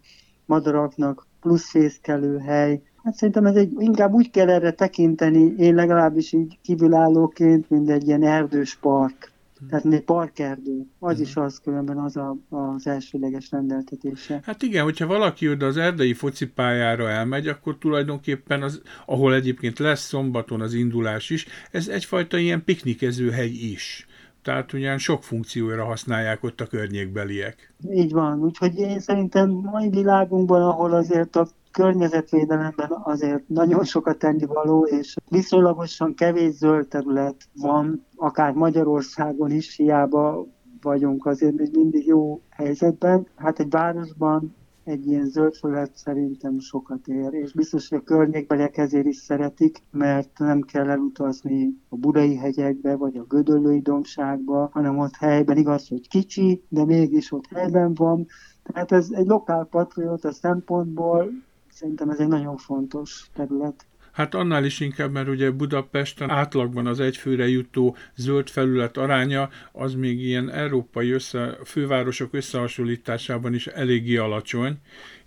madaraknak 0.47 1.27
plusz 1.41 1.71
fészkelő 1.71 2.39
hely. 2.39 2.83
Hát 3.05 3.15
szerintem 3.15 3.47
ez 3.47 3.57
egy, 3.57 3.75
inkább 3.79 4.13
úgy 4.13 4.31
kell 4.31 4.49
erre 4.49 4.73
tekinteni, 4.73 5.55
én 5.57 5.75
legalábbis 5.75 6.33
így 6.33 6.59
kívülállóként, 6.63 7.71
mint 7.71 7.91
egy 7.91 8.07
ilyen 8.07 8.23
erdős 8.23 8.77
park. 8.77 9.33
Tehát 9.69 9.85
egy 9.85 10.03
parkerdő, 10.03 10.87
az 10.99 11.21
is 11.21 11.37
az 11.37 11.61
különben 11.65 11.99
az 11.99 12.17
a, 12.17 12.37
az 12.49 12.87
elsőleges 12.87 13.51
rendeltetése. 13.51 14.41
Hát 14.43 14.63
igen, 14.63 14.85
hogyha 14.85 15.07
valaki 15.07 15.49
oda 15.49 15.67
az 15.67 15.77
erdei 15.77 16.13
focipályára 16.13 17.09
elmegy, 17.09 17.49
akkor 17.49 17.79
tulajdonképpen 17.79 18.63
az, 18.63 18.83
ahol 19.07 19.35
egyébként 19.35 19.79
lesz 19.79 20.07
szombaton 20.07 20.61
az 20.61 20.75
indulás 20.75 21.31
is, 21.31 21.47
ez 21.71 21.89
egyfajta 21.89 22.39
ilyen 22.39 22.65
piknikező 22.65 23.31
hegy 23.31 23.63
is. 23.63 24.07
Tehát 24.43 24.73
ugyan 24.73 24.99
sok 24.99 25.23
funkcióra 25.23 25.85
használják 25.85 26.43
ott 26.43 26.61
a 26.61 26.67
környékbeliek. 26.67 27.75
Így 27.91 28.13
van, 28.13 28.43
úgyhogy 28.43 28.79
én 28.79 29.01
szerintem 29.01 29.51
mai 29.51 29.89
világunkban, 29.89 30.63
ahol 30.63 30.93
azért 30.93 31.37
a 31.37 31.49
környezetvédelemben 31.71 32.91
azért 33.03 33.49
nagyon 33.49 33.85
sokat 33.85 34.19
tennivaló, 34.19 34.85
és 34.85 35.17
viszonylagosan 35.29 36.15
kevés 36.15 36.53
zöld 36.53 36.89
terület 36.89 37.37
van, 37.55 38.07
akár 38.19 38.53
Magyarországon 38.53 39.51
is, 39.51 39.77
hiába 39.77 40.47
vagyunk 40.81 41.27
azért 41.27 41.57
még 41.57 41.77
mindig 41.77 42.07
jó 42.07 42.41
helyzetben. 42.51 43.27
Hát 43.37 43.59
egy 43.59 43.71
városban 43.71 44.55
egy 44.85 45.07
ilyen 45.07 45.29
zöld 45.29 45.55
felület 45.55 45.97
szerintem 45.97 46.59
sokat 46.59 47.09
ér, 47.09 47.33
és 47.33 47.53
biztos, 47.53 47.89
hogy 47.89 47.99
a 47.99 48.03
környékbeliek 48.03 48.77
ezért 48.77 49.07
is 49.07 49.17
szeretik, 49.17 49.83
mert 49.91 50.39
nem 50.39 50.61
kell 50.61 50.89
elutazni 50.89 51.77
a 51.89 51.97
Budai 51.97 52.37
hegyekbe, 52.37 52.97
vagy 52.97 53.17
a 53.17 53.25
Gödöllői 53.29 53.81
dombságba, 53.81 54.69
hanem 54.73 54.99
ott 54.99 55.17
helyben 55.17 55.57
igaz, 55.57 55.89
hogy 55.89 56.09
kicsi, 56.09 56.63
de 56.69 56.85
mégis 56.85 57.33
ott 57.33 57.47
helyben 57.47 57.95
van. 57.95 58.27
Tehát 58.63 58.93
ez 58.93 59.09
egy 59.11 59.27
lokál 59.27 59.65
patrióta 59.65 60.33
szempontból 60.33 61.31
Szerintem 61.79 62.11
ez 62.11 62.19
egy 62.19 62.29
nagyon 62.29 62.57
fontos 62.57 63.31
terület. 63.35 63.87
Hát 64.13 64.35
annál 64.35 64.65
is 64.65 64.81
inkább, 64.81 65.13
mert 65.13 65.29
ugye 65.29 65.51
Budapesten 65.51 66.31
átlagban 66.31 66.87
az 66.87 67.01
egyfőre 67.01 67.49
jutó 67.49 67.97
zöld 68.17 68.49
felület 68.49 68.97
aránya 68.97 69.51
az 69.73 69.95
még 69.95 70.21
ilyen 70.21 70.51
európai 70.51 71.11
össze, 71.11 71.57
fővárosok 71.65 72.35
összehasonlításában 72.35 73.55
is 73.55 73.67
eléggé 73.67 74.17
alacsony, 74.17 74.77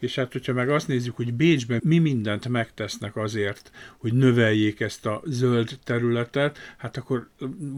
és 0.01 0.15
hát 0.15 0.31
hogyha 0.31 0.53
meg 0.53 0.69
azt 0.69 0.87
nézzük, 0.87 1.15
hogy 1.15 1.33
Bécsben 1.33 1.81
mi 1.83 1.97
mindent 1.97 2.47
megtesznek 2.47 3.15
azért, 3.15 3.71
hogy 3.97 4.13
növeljék 4.13 4.79
ezt 4.79 5.05
a 5.05 5.21
zöld 5.25 5.79
területet, 5.83 6.57
hát 6.77 6.97
akkor 6.97 7.29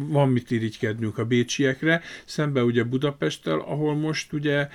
van 0.08 0.30
mit 0.30 0.52
irigykednünk 0.52 1.18
a 1.18 1.26
bécsiekre, 1.26 2.02
szembe 2.26 2.64
ugye 2.64 2.84
Budapesttel, 2.84 3.60
ahol 3.60 3.96
most 3.96 4.34
ugye 4.34 4.68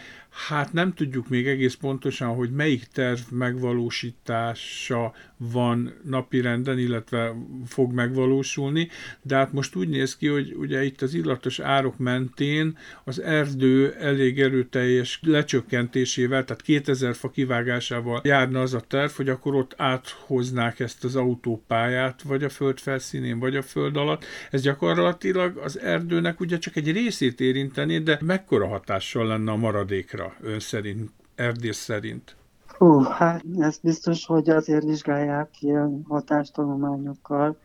Hát 0.46 0.72
nem 0.72 0.94
tudjuk 0.94 1.28
még 1.28 1.46
egész 1.46 1.74
pontosan, 1.74 2.34
hogy 2.34 2.50
melyik 2.50 2.84
terv 2.84 3.18
megvalósítása 3.30 5.14
van 5.36 5.92
napirenden, 6.04 6.78
illetve 6.78 7.34
fog 7.66 7.92
megvalósulni, 7.92 8.88
de 9.22 9.36
hát 9.36 9.52
most 9.52 9.76
úgy 9.76 9.88
néz 9.88 10.16
ki, 10.16 10.26
hogy 10.26 10.54
ugye 10.56 10.84
itt 10.84 11.02
az 11.02 11.14
illatos 11.14 11.58
árok 11.58 11.98
mentén 11.98 12.78
az 13.04 13.20
erdő 13.20 13.92
elég 13.92 14.40
erőteljes 14.40 15.20
lecsökkentésével, 15.22 16.44
tehát 16.44 16.62
2000 16.62 17.14
fa 17.14 17.30
kivágásával 17.38 18.20
járna 18.24 18.60
az 18.60 18.74
a 18.74 18.80
terv, 18.80 19.10
hogy 19.10 19.28
akkor 19.28 19.54
ott 19.54 19.74
áthoznák 19.76 20.80
ezt 20.80 21.04
az 21.04 21.16
autópályát, 21.16 22.22
vagy 22.22 22.44
a 22.44 22.48
föld 22.48 22.78
felszínén, 22.78 23.38
vagy 23.38 23.56
a 23.56 23.62
föld 23.62 23.96
alatt. 23.96 24.24
Ez 24.50 24.62
gyakorlatilag 24.62 25.56
az 25.56 25.78
erdőnek 25.78 26.40
ugye 26.40 26.58
csak 26.58 26.76
egy 26.76 26.92
részét 26.92 27.40
érinteni, 27.40 27.98
de 27.98 28.18
mekkora 28.20 28.66
hatással 28.66 29.26
lenne 29.26 29.50
a 29.50 29.56
maradékra 29.56 30.32
ön 30.40 30.60
szerint, 30.60 31.10
erdész 31.34 31.76
szerint? 31.76 32.36
Hú, 32.66 33.00
hát 33.00 33.44
ez 33.58 33.78
biztos, 33.78 34.26
hogy 34.26 34.50
azért 34.50 34.84
vizsgálják 34.84 35.62
ilyen 35.62 36.04
hatástanulmányokkal. 36.08 37.58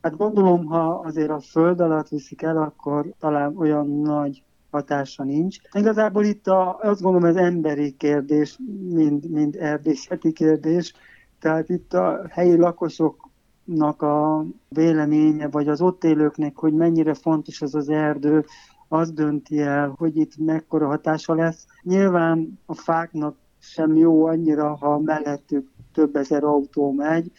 Hát 0.00 0.16
gondolom, 0.16 0.64
ha 0.64 1.02
azért 1.04 1.30
a 1.30 1.40
föld 1.40 1.80
alatt 1.80 2.08
viszik 2.08 2.42
el, 2.42 2.56
akkor 2.56 3.06
talán 3.18 3.56
olyan 3.56 4.00
nagy 4.00 4.42
hatása 4.72 5.24
nincs. 5.24 5.56
Igazából 5.72 6.24
itt 6.24 6.46
a, 6.46 6.78
azt 6.82 7.00
gondolom 7.02 7.28
ez 7.28 7.36
emberi 7.36 7.96
kérdés, 7.96 8.58
mind, 8.88 9.30
mind 9.30 9.56
erdészeti 9.56 10.32
kérdés. 10.32 10.92
Tehát 11.40 11.68
itt 11.68 11.92
a 11.92 12.26
helyi 12.30 12.56
lakosoknak 12.56 14.02
a 14.02 14.44
véleménye, 14.68 15.48
vagy 15.48 15.68
az 15.68 15.80
ott 15.80 16.04
élőknek, 16.04 16.56
hogy 16.56 16.72
mennyire 16.72 17.14
fontos 17.14 17.62
ez 17.62 17.74
az 17.74 17.88
erdő, 17.88 18.44
az 18.88 19.12
dönti 19.12 19.60
el, 19.60 19.94
hogy 19.98 20.16
itt 20.16 20.36
mekkora 20.36 20.86
hatása 20.86 21.34
lesz. 21.34 21.66
Nyilván 21.82 22.58
a 22.66 22.74
fáknak 22.74 23.36
sem 23.58 23.96
jó 23.96 24.26
annyira, 24.26 24.76
ha 24.76 24.98
mellettük 24.98 25.70
több 25.92 26.16
ezer 26.16 26.44
autó 26.44 26.92
megy, 26.92 27.32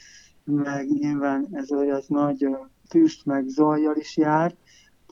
meg 0.44 0.88
nyilván 0.88 1.48
ez 1.52 1.72
az 1.72 2.06
nagy 2.08 2.48
füst 2.90 3.26
meg 3.26 3.48
zajjal 3.48 3.96
is 3.96 4.18
jár, 4.18 4.56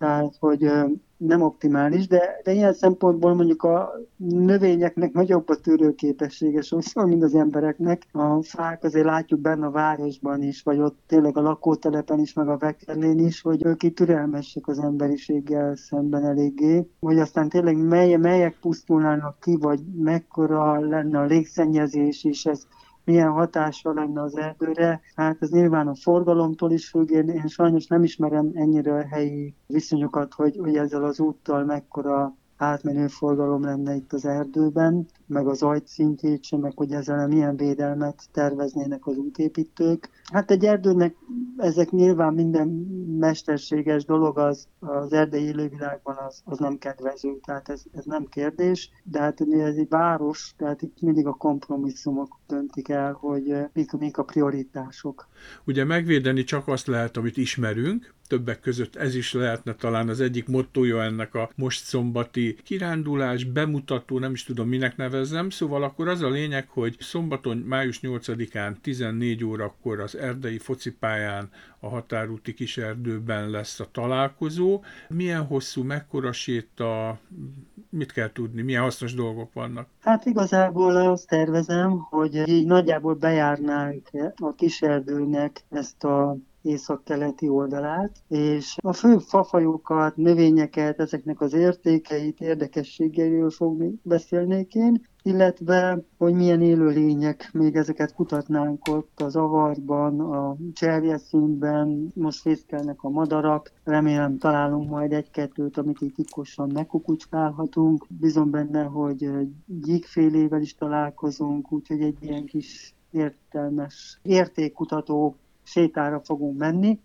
tehát 0.01 0.35
hogy 0.39 0.71
nem 1.17 1.41
optimális, 1.41 2.07
de, 2.07 2.39
de 2.43 2.51
ilyen 2.51 2.73
szempontból 2.73 3.33
mondjuk 3.33 3.63
a 3.63 3.91
növényeknek 4.17 5.13
nagyobb 5.13 5.49
a 5.49 5.55
tűrőképessége 5.55 6.61
sokszor, 6.61 7.05
mint 7.05 7.23
az 7.23 7.35
embereknek. 7.35 8.07
A 8.11 8.43
fák 8.43 8.83
azért 8.83 9.05
látjuk 9.05 9.39
benne 9.39 9.65
a 9.65 9.71
városban 9.71 10.43
is, 10.43 10.61
vagy 10.61 10.79
ott 10.79 10.97
tényleg 11.07 11.37
a 11.37 11.41
lakótelepen 11.41 12.19
is, 12.19 12.33
meg 12.33 12.47
a 12.47 12.57
vekerlén 12.57 13.19
is, 13.19 13.41
hogy 13.41 13.65
ők 13.65 13.83
itt 13.83 13.95
türelmesek 13.95 14.67
az 14.67 14.79
emberiséggel 14.79 15.75
szemben 15.75 16.25
eléggé, 16.25 16.87
hogy 16.99 17.19
aztán 17.19 17.49
tényleg 17.49 17.77
mely, 17.77 18.15
melyek 18.15 18.57
pusztulnának 18.61 19.39
ki, 19.39 19.57
vagy 19.59 19.79
mekkora 19.95 20.79
lenne 20.79 21.19
a 21.19 21.25
légszennyezés 21.25 22.23
is, 22.23 22.45
ez 22.45 22.67
milyen 23.11 23.31
hatása 23.31 23.93
lenne 23.93 24.21
az 24.21 24.37
erdőre. 24.37 25.01
Hát 25.15 25.37
ez 25.39 25.49
nyilván 25.49 25.87
a 25.87 25.95
forgalomtól 25.95 26.71
is 26.71 26.89
függ, 26.89 27.09
én, 27.09 27.29
én 27.29 27.47
sajnos 27.47 27.87
nem 27.87 28.03
ismerem 28.03 28.51
ennyire 28.53 28.93
a 28.93 29.07
helyi 29.07 29.55
viszonyokat, 29.67 30.33
hogy, 30.33 30.57
hogy 30.57 30.75
ezzel 30.75 31.03
az 31.03 31.19
úttal 31.19 31.63
mekkora 31.63 32.35
átmenő 32.61 33.07
forgalom 33.07 33.63
lenne 33.63 33.95
itt 33.95 34.13
az 34.13 34.25
erdőben, 34.25 35.05
meg 35.27 35.47
az 35.47 35.61
ajt 35.61 35.87
szintjét 35.87 36.43
sem, 36.43 36.59
meg 36.59 36.73
hogy 36.75 36.91
ezzel 36.91 37.27
milyen 37.27 37.55
védelmet 37.55 38.23
terveznének 38.31 39.07
az 39.07 39.17
útépítők. 39.17 40.09
Hát 40.31 40.51
egy 40.51 40.65
erdőnek 40.65 41.15
ezek 41.57 41.89
nyilván 41.89 42.33
minden 42.33 42.67
mesterséges 43.19 44.05
dolog 44.05 44.37
az, 44.37 44.67
az 44.79 45.13
erdei 45.13 45.43
élővilágban 45.43 46.17
az, 46.27 46.41
az 46.45 46.59
nem 46.59 46.77
kedvező, 46.77 47.39
tehát 47.45 47.69
ez, 47.69 47.83
ez 47.91 48.05
nem 48.05 48.25
kérdés, 48.29 48.89
de 49.03 49.19
hát 49.19 49.41
ez 49.41 49.75
egy 49.75 49.89
város, 49.89 50.53
tehát 50.57 50.81
itt 50.81 51.01
mindig 51.01 51.25
a 51.27 51.33
kompromisszumok 51.33 52.39
döntik 52.47 52.89
el, 52.89 53.13
hogy 53.13 53.55
mik, 53.73 53.91
mik 53.91 54.17
a 54.17 54.23
prioritások. 54.23 55.27
Ugye 55.65 55.83
megvédeni 55.83 56.43
csak 56.43 56.67
azt 56.67 56.87
lehet, 56.87 57.17
amit 57.17 57.37
ismerünk, 57.37 58.13
többek 58.31 58.59
között 58.59 58.95
ez 58.95 59.15
is 59.15 59.33
lehetne 59.33 59.75
talán 59.75 60.09
az 60.09 60.19
egyik 60.19 60.47
mottoja 60.47 61.03
ennek 61.03 61.35
a 61.35 61.49
most 61.55 61.83
szombati 61.83 62.50
kirándulás, 62.53 63.43
bemutató, 63.43 64.19
nem 64.19 64.31
is 64.31 64.43
tudom 64.43 64.67
minek 64.67 64.97
nevezzem, 64.97 65.49
szóval 65.49 65.83
akkor 65.83 66.07
az 66.07 66.21
a 66.21 66.29
lényeg, 66.29 66.67
hogy 66.69 66.95
szombaton, 66.99 67.57
május 67.57 67.99
8-án 68.01 68.75
14 68.81 69.43
órakor 69.43 69.99
az 69.99 70.17
erdei 70.17 70.57
focipályán 70.57 71.49
a 71.79 71.87
határúti 71.87 72.53
kiserdőben 72.53 73.49
lesz 73.49 73.79
a 73.79 73.87
találkozó. 73.91 74.83
Milyen 75.09 75.45
hosszú, 75.45 75.83
mekkora 75.83 76.31
séta, 76.31 77.19
mit 77.89 78.11
kell 78.11 78.31
tudni, 78.31 78.61
milyen 78.61 78.81
hasznos 78.81 79.13
dolgok 79.13 79.53
vannak? 79.53 79.87
Hát 79.99 80.25
igazából 80.25 80.95
azt 80.95 81.27
tervezem, 81.27 81.97
hogy 81.99 82.47
így 82.47 82.65
nagyjából 82.65 83.13
bejárnánk 83.13 84.09
a 84.35 84.55
kiserdőnek 84.55 85.63
ezt 85.69 86.03
a 86.03 86.37
észak-keleti 86.61 87.47
oldalát, 87.49 88.11
és 88.27 88.77
a 88.81 88.93
fő 88.93 89.17
fafajokat, 89.17 90.15
növényeket, 90.15 90.99
ezeknek 90.99 91.41
az 91.41 91.53
értékeit, 91.53 92.41
érdekességeiről 92.41 93.49
fogni 93.49 93.93
beszélnék 94.03 94.75
én, 94.75 95.09
illetve 95.23 96.03
hogy 96.17 96.33
milyen 96.33 96.61
élőlények, 96.61 97.49
még 97.53 97.75
ezeket 97.75 98.13
kutatnánk 98.13 98.87
ott 98.87 99.21
az 99.21 99.35
avarban, 99.35 100.19
a 100.19 100.55
cserjeszínben, 100.73 102.11
most 102.15 102.41
fészkelnek 102.41 103.03
a 103.03 103.09
madarak, 103.09 103.71
remélem 103.83 104.37
találunk 104.37 104.89
majd 104.89 105.13
egy-kettőt, 105.13 105.77
amit 105.77 106.01
itt 106.01 106.15
titkosan 106.15 106.69
megkukucskálhatunk. 106.73 108.05
Bizon 108.19 108.51
benne, 108.51 108.83
hogy 108.83 109.29
gyíkfélével 109.65 110.61
is 110.61 110.75
találkozunk, 110.75 111.71
úgyhogy 111.71 112.01
egy 112.01 112.17
ilyen 112.19 112.45
kis 112.45 112.95
értelmes 113.11 114.19
értékkutató 114.21 115.35
sétára 115.71 116.21
fogunk 116.23 116.57
menni, 116.57 116.99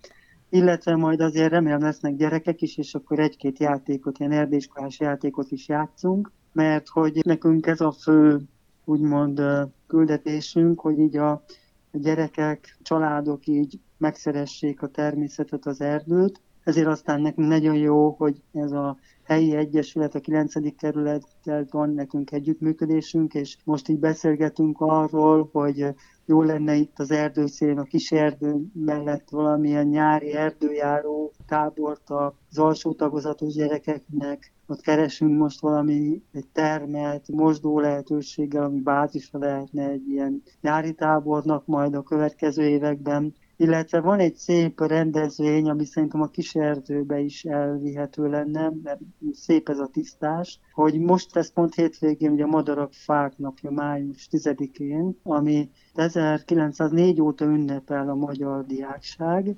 illetve 0.49 0.97
majd 0.97 1.21
azért 1.21 1.51
remélem 1.51 1.81
lesznek 1.81 2.17
gyerekek 2.17 2.63
is, 2.63 2.77
és 2.77 2.95
akkor 2.95 3.19
egy-két 3.19 3.59
játékot, 3.59 4.19
ilyen 4.19 4.33
erdéskolás 4.33 5.01
játékot 5.01 5.51
is 5.51 5.69
játszunk, 5.69 6.33
mert 6.53 6.89
hogy 6.89 7.21
nekünk 7.25 7.67
ez 7.67 7.81
a 7.81 7.93
fő, 7.93 8.41
úgymond 8.85 9.43
küldetésünk, 9.87 10.81
hogy 10.81 10.99
így 10.99 11.17
a 11.17 11.45
gyerekek, 11.93 12.79
családok 12.83 13.47
így 13.47 13.79
megszeressék 13.97 14.83
a 14.83 14.89
természetet, 14.89 15.67
az 15.67 15.81
erdőt, 15.81 16.41
ezért 16.67 16.87
aztán 16.87 17.21
nekünk 17.21 17.49
nagyon 17.49 17.77
jó, 17.77 18.11
hogy 18.11 18.43
ez 18.53 18.73
a 18.73 18.97
helyi 19.23 19.55
egyesület, 19.57 20.15
a 20.15 20.21
9. 20.21 20.77
kerülettel 20.77 21.67
van 21.71 21.91
nekünk 21.91 22.33
együttműködésünk, 22.33 23.35
és 23.35 23.57
most 23.65 23.89
így 23.89 23.99
beszélgetünk 23.99 24.81
arról, 24.81 25.49
hogy 25.53 25.87
jó 26.25 26.43
lenne 26.43 26.75
itt 26.75 26.99
az 26.99 27.11
erdőszélén, 27.11 27.79
a 27.79 27.83
kis 27.83 28.13
erdő 28.13 28.67
mellett 28.73 29.31
valamilyen 29.31 29.87
nyári 29.87 30.33
erdőjáró 30.33 31.33
tábort 31.47 32.11
az 32.11 32.59
alsó 32.59 32.93
tagozatos 32.93 33.53
gyerekeknek. 33.55 34.53
Ott 34.67 34.81
keresünk 34.81 35.39
most 35.39 35.61
valami 35.61 36.23
egy 36.33 36.47
termelt, 36.53 37.29
mosdó 37.29 37.81
lehetőséggel, 37.81 38.63
ami 38.63 38.81
bázisa 38.81 39.39
lehetne 39.39 39.89
egy 39.89 40.09
ilyen 40.09 40.43
nyári 40.61 40.95
tábornak 40.95 41.67
majd 41.67 41.95
a 41.95 42.03
következő 42.03 42.63
években 42.63 43.35
illetve 43.57 44.01
van 44.01 44.19
egy 44.19 44.35
szép 44.35 44.81
rendezvény, 44.81 45.69
ami 45.69 45.85
szerintem 45.85 46.23
a 46.23 46.27
kis 46.27 46.55
erdőbe 46.55 47.19
is 47.19 47.45
elvihető 47.45 48.29
lenne, 48.29 48.73
mert 48.83 49.01
szép 49.33 49.69
ez 49.69 49.79
a 49.79 49.87
tisztás, 49.93 50.61
hogy 50.73 50.99
most 50.99 51.35
lesz 51.35 51.51
pont 51.51 51.75
hétvégén 51.75 52.31
ugye 52.31 52.45
a 52.45 52.47
Madarak 52.47 52.93
Fák 52.93 53.39
napja, 53.39 53.71
május 53.71 54.29
10-én, 54.31 55.19
ami 55.23 55.71
1904 55.95 57.21
óta 57.21 57.45
ünnepel 57.45 58.09
a 58.09 58.15
magyar 58.15 58.67
diákság, 58.67 59.57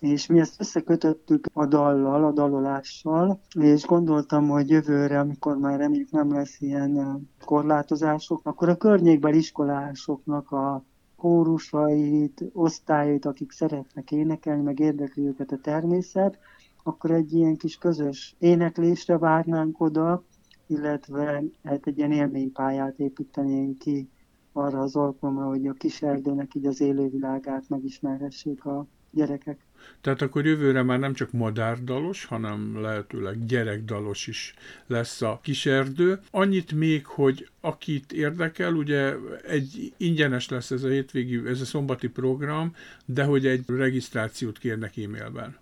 és 0.00 0.26
mi 0.26 0.40
ezt 0.40 0.60
összekötöttük 0.60 1.46
a 1.52 1.66
dallal, 1.66 2.24
a 2.24 2.32
dalolással, 2.32 3.40
és 3.60 3.86
gondoltam, 3.86 4.48
hogy 4.48 4.70
jövőre, 4.70 5.18
amikor 5.18 5.56
már 5.56 5.78
reméljük 5.78 6.10
nem 6.10 6.32
lesz 6.32 6.60
ilyen 6.60 7.20
korlátozások, 7.44 8.40
akkor 8.42 8.68
a 8.68 8.76
környékbeli 8.76 9.38
iskolásoknak 9.38 10.50
a 10.50 10.84
kórusait, 11.18 12.44
osztályait, 12.52 13.24
akik 13.24 13.50
szeretnek 13.50 14.12
énekelni, 14.12 14.62
meg 14.62 14.78
érdekli 14.78 15.26
őket 15.26 15.52
a 15.52 15.58
természet, 15.58 16.38
akkor 16.82 17.10
egy 17.10 17.32
ilyen 17.32 17.56
kis 17.56 17.78
közös 17.78 18.34
éneklésre 18.38 19.18
várnánk 19.18 19.80
oda, 19.80 20.24
illetve 20.66 21.42
hát 21.64 21.86
egy 21.86 21.98
ilyen 21.98 22.12
élménypályát 22.12 22.98
építenénk 22.98 23.78
ki 23.78 24.08
arra 24.52 24.80
az 24.80 24.96
alkalomra, 24.96 25.46
hogy 25.46 25.66
a 25.66 25.72
kis 25.72 26.02
erdőnek 26.02 26.54
így 26.54 26.66
az 26.66 26.80
élővilágát 26.80 27.68
megismerhessék 27.68 28.64
a 28.64 28.86
gyerekek. 29.18 29.58
Tehát 30.00 30.22
akkor 30.22 30.46
jövőre 30.46 30.82
már 30.82 30.98
nem 30.98 31.14
csak 31.14 31.32
madárdalos, 31.32 32.24
hanem 32.24 32.80
lehetőleg 32.80 33.46
gyerekdalos 33.46 34.26
is 34.26 34.54
lesz 34.86 35.22
a 35.22 35.40
kiserdő. 35.42 36.20
Annyit 36.30 36.72
még, 36.72 37.06
hogy 37.06 37.48
akit 37.60 38.12
érdekel, 38.12 38.74
ugye 38.74 39.14
egy 39.46 39.92
ingyenes 39.96 40.48
lesz 40.48 40.70
ez 40.70 40.82
a 40.82 40.88
hétvégi, 40.88 41.42
ez 41.46 41.60
a 41.60 41.64
szombati 41.64 42.08
program, 42.08 42.74
de 43.04 43.24
hogy 43.24 43.46
egy 43.46 43.62
regisztrációt 43.66 44.58
kérnek 44.58 44.96
e-mailben. 44.96 45.56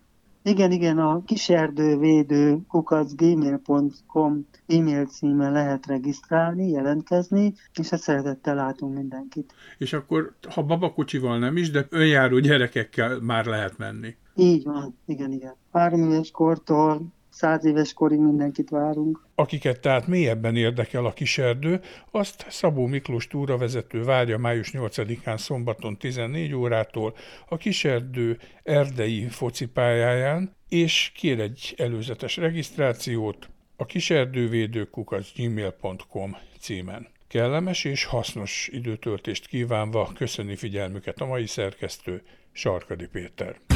Igen, 0.47 0.71
igen, 0.73 0.99
a 0.99 1.23
kiserdővédő 1.25 2.59
kukacgmail.com 2.69 4.47
e-mail 4.67 5.07
címen 5.07 5.53
lehet 5.53 5.87
regisztrálni, 5.87 6.69
jelentkezni, 6.69 7.55
és 7.75 7.93
ezt 7.93 8.03
szeretettel 8.03 8.55
látunk 8.55 8.95
mindenkit. 8.95 9.55
És 9.79 9.93
akkor, 9.93 10.35
ha 10.55 10.63
babakocsival 10.63 11.39
nem 11.39 11.57
is, 11.57 11.71
de 11.71 11.87
önjáró 11.91 12.39
gyerekekkel 12.39 13.21
már 13.21 13.45
lehet 13.45 13.79
menni. 13.79 14.17
Így 14.35 14.65
van, 14.65 14.99
igen, 15.07 15.33
igen. 15.33 15.55
Három 15.73 16.11
éves 16.11 16.31
kortól 16.31 17.03
száz 17.37 17.65
éves 17.65 17.93
korig 17.93 18.19
mindenkit 18.19 18.71
várunk. 18.71 19.27
Akiket 19.35 19.81
tehát 19.81 20.07
mélyebben 20.07 20.57
érdekel 20.57 21.05
a 21.05 21.13
kiserdő, 21.13 21.81
azt 22.11 22.47
Szabó 22.49 22.87
Miklós 22.87 23.27
túravezető 23.27 24.03
várja 24.03 24.39
május 24.39 24.71
8-án 24.73 25.37
szombaton 25.37 25.97
14 25.97 26.55
órától 26.55 27.15
a 27.49 27.57
kiserdő 27.57 28.39
erdei 28.63 29.27
focipályáján, 29.29 30.55
és 30.69 31.13
kér 31.15 31.41
egy 31.41 31.75
előzetes 31.77 32.37
regisztrációt 32.37 33.49
a 33.77 33.85
kiserdővédőkukac 33.85 35.33
gmail.com 35.37 36.37
címen. 36.61 37.07
Kellemes 37.29 37.85
és 37.85 38.05
hasznos 38.05 38.69
időtöltést 38.73 39.47
kívánva 39.47 40.11
köszöni 40.15 40.57
figyelmüket 40.57 41.21
a 41.21 41.27
mai 41.27 41.47
szerkesztő 41.47 42.23
Sarkadi 42.53 43.07
Péter. 43.07 43.76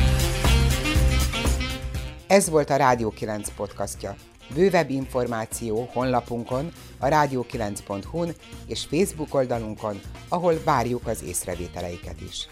Ez 2.30 2.48
volt 2.48 2.70
a 2.70 2.76
Rádió 2.76 3.10
9 3.10 3.48
podcastja. 3.56 4.14
Bővebb 4.54 4.90
információ 4.90 5.88
honlapunkon, 5.92 6.72
a 6.98 7.06
rádió9.hu-n 7.06 8.34
és 8.66 8.84
Facebook 8.84 9.34
oldalunkon, 9.34 10.00
ahol 10.28 10.54
várjuk 10.64 11.06
az 11.06 11.22
észrevételeiket 11.22 12.20
is. 12.20 12.48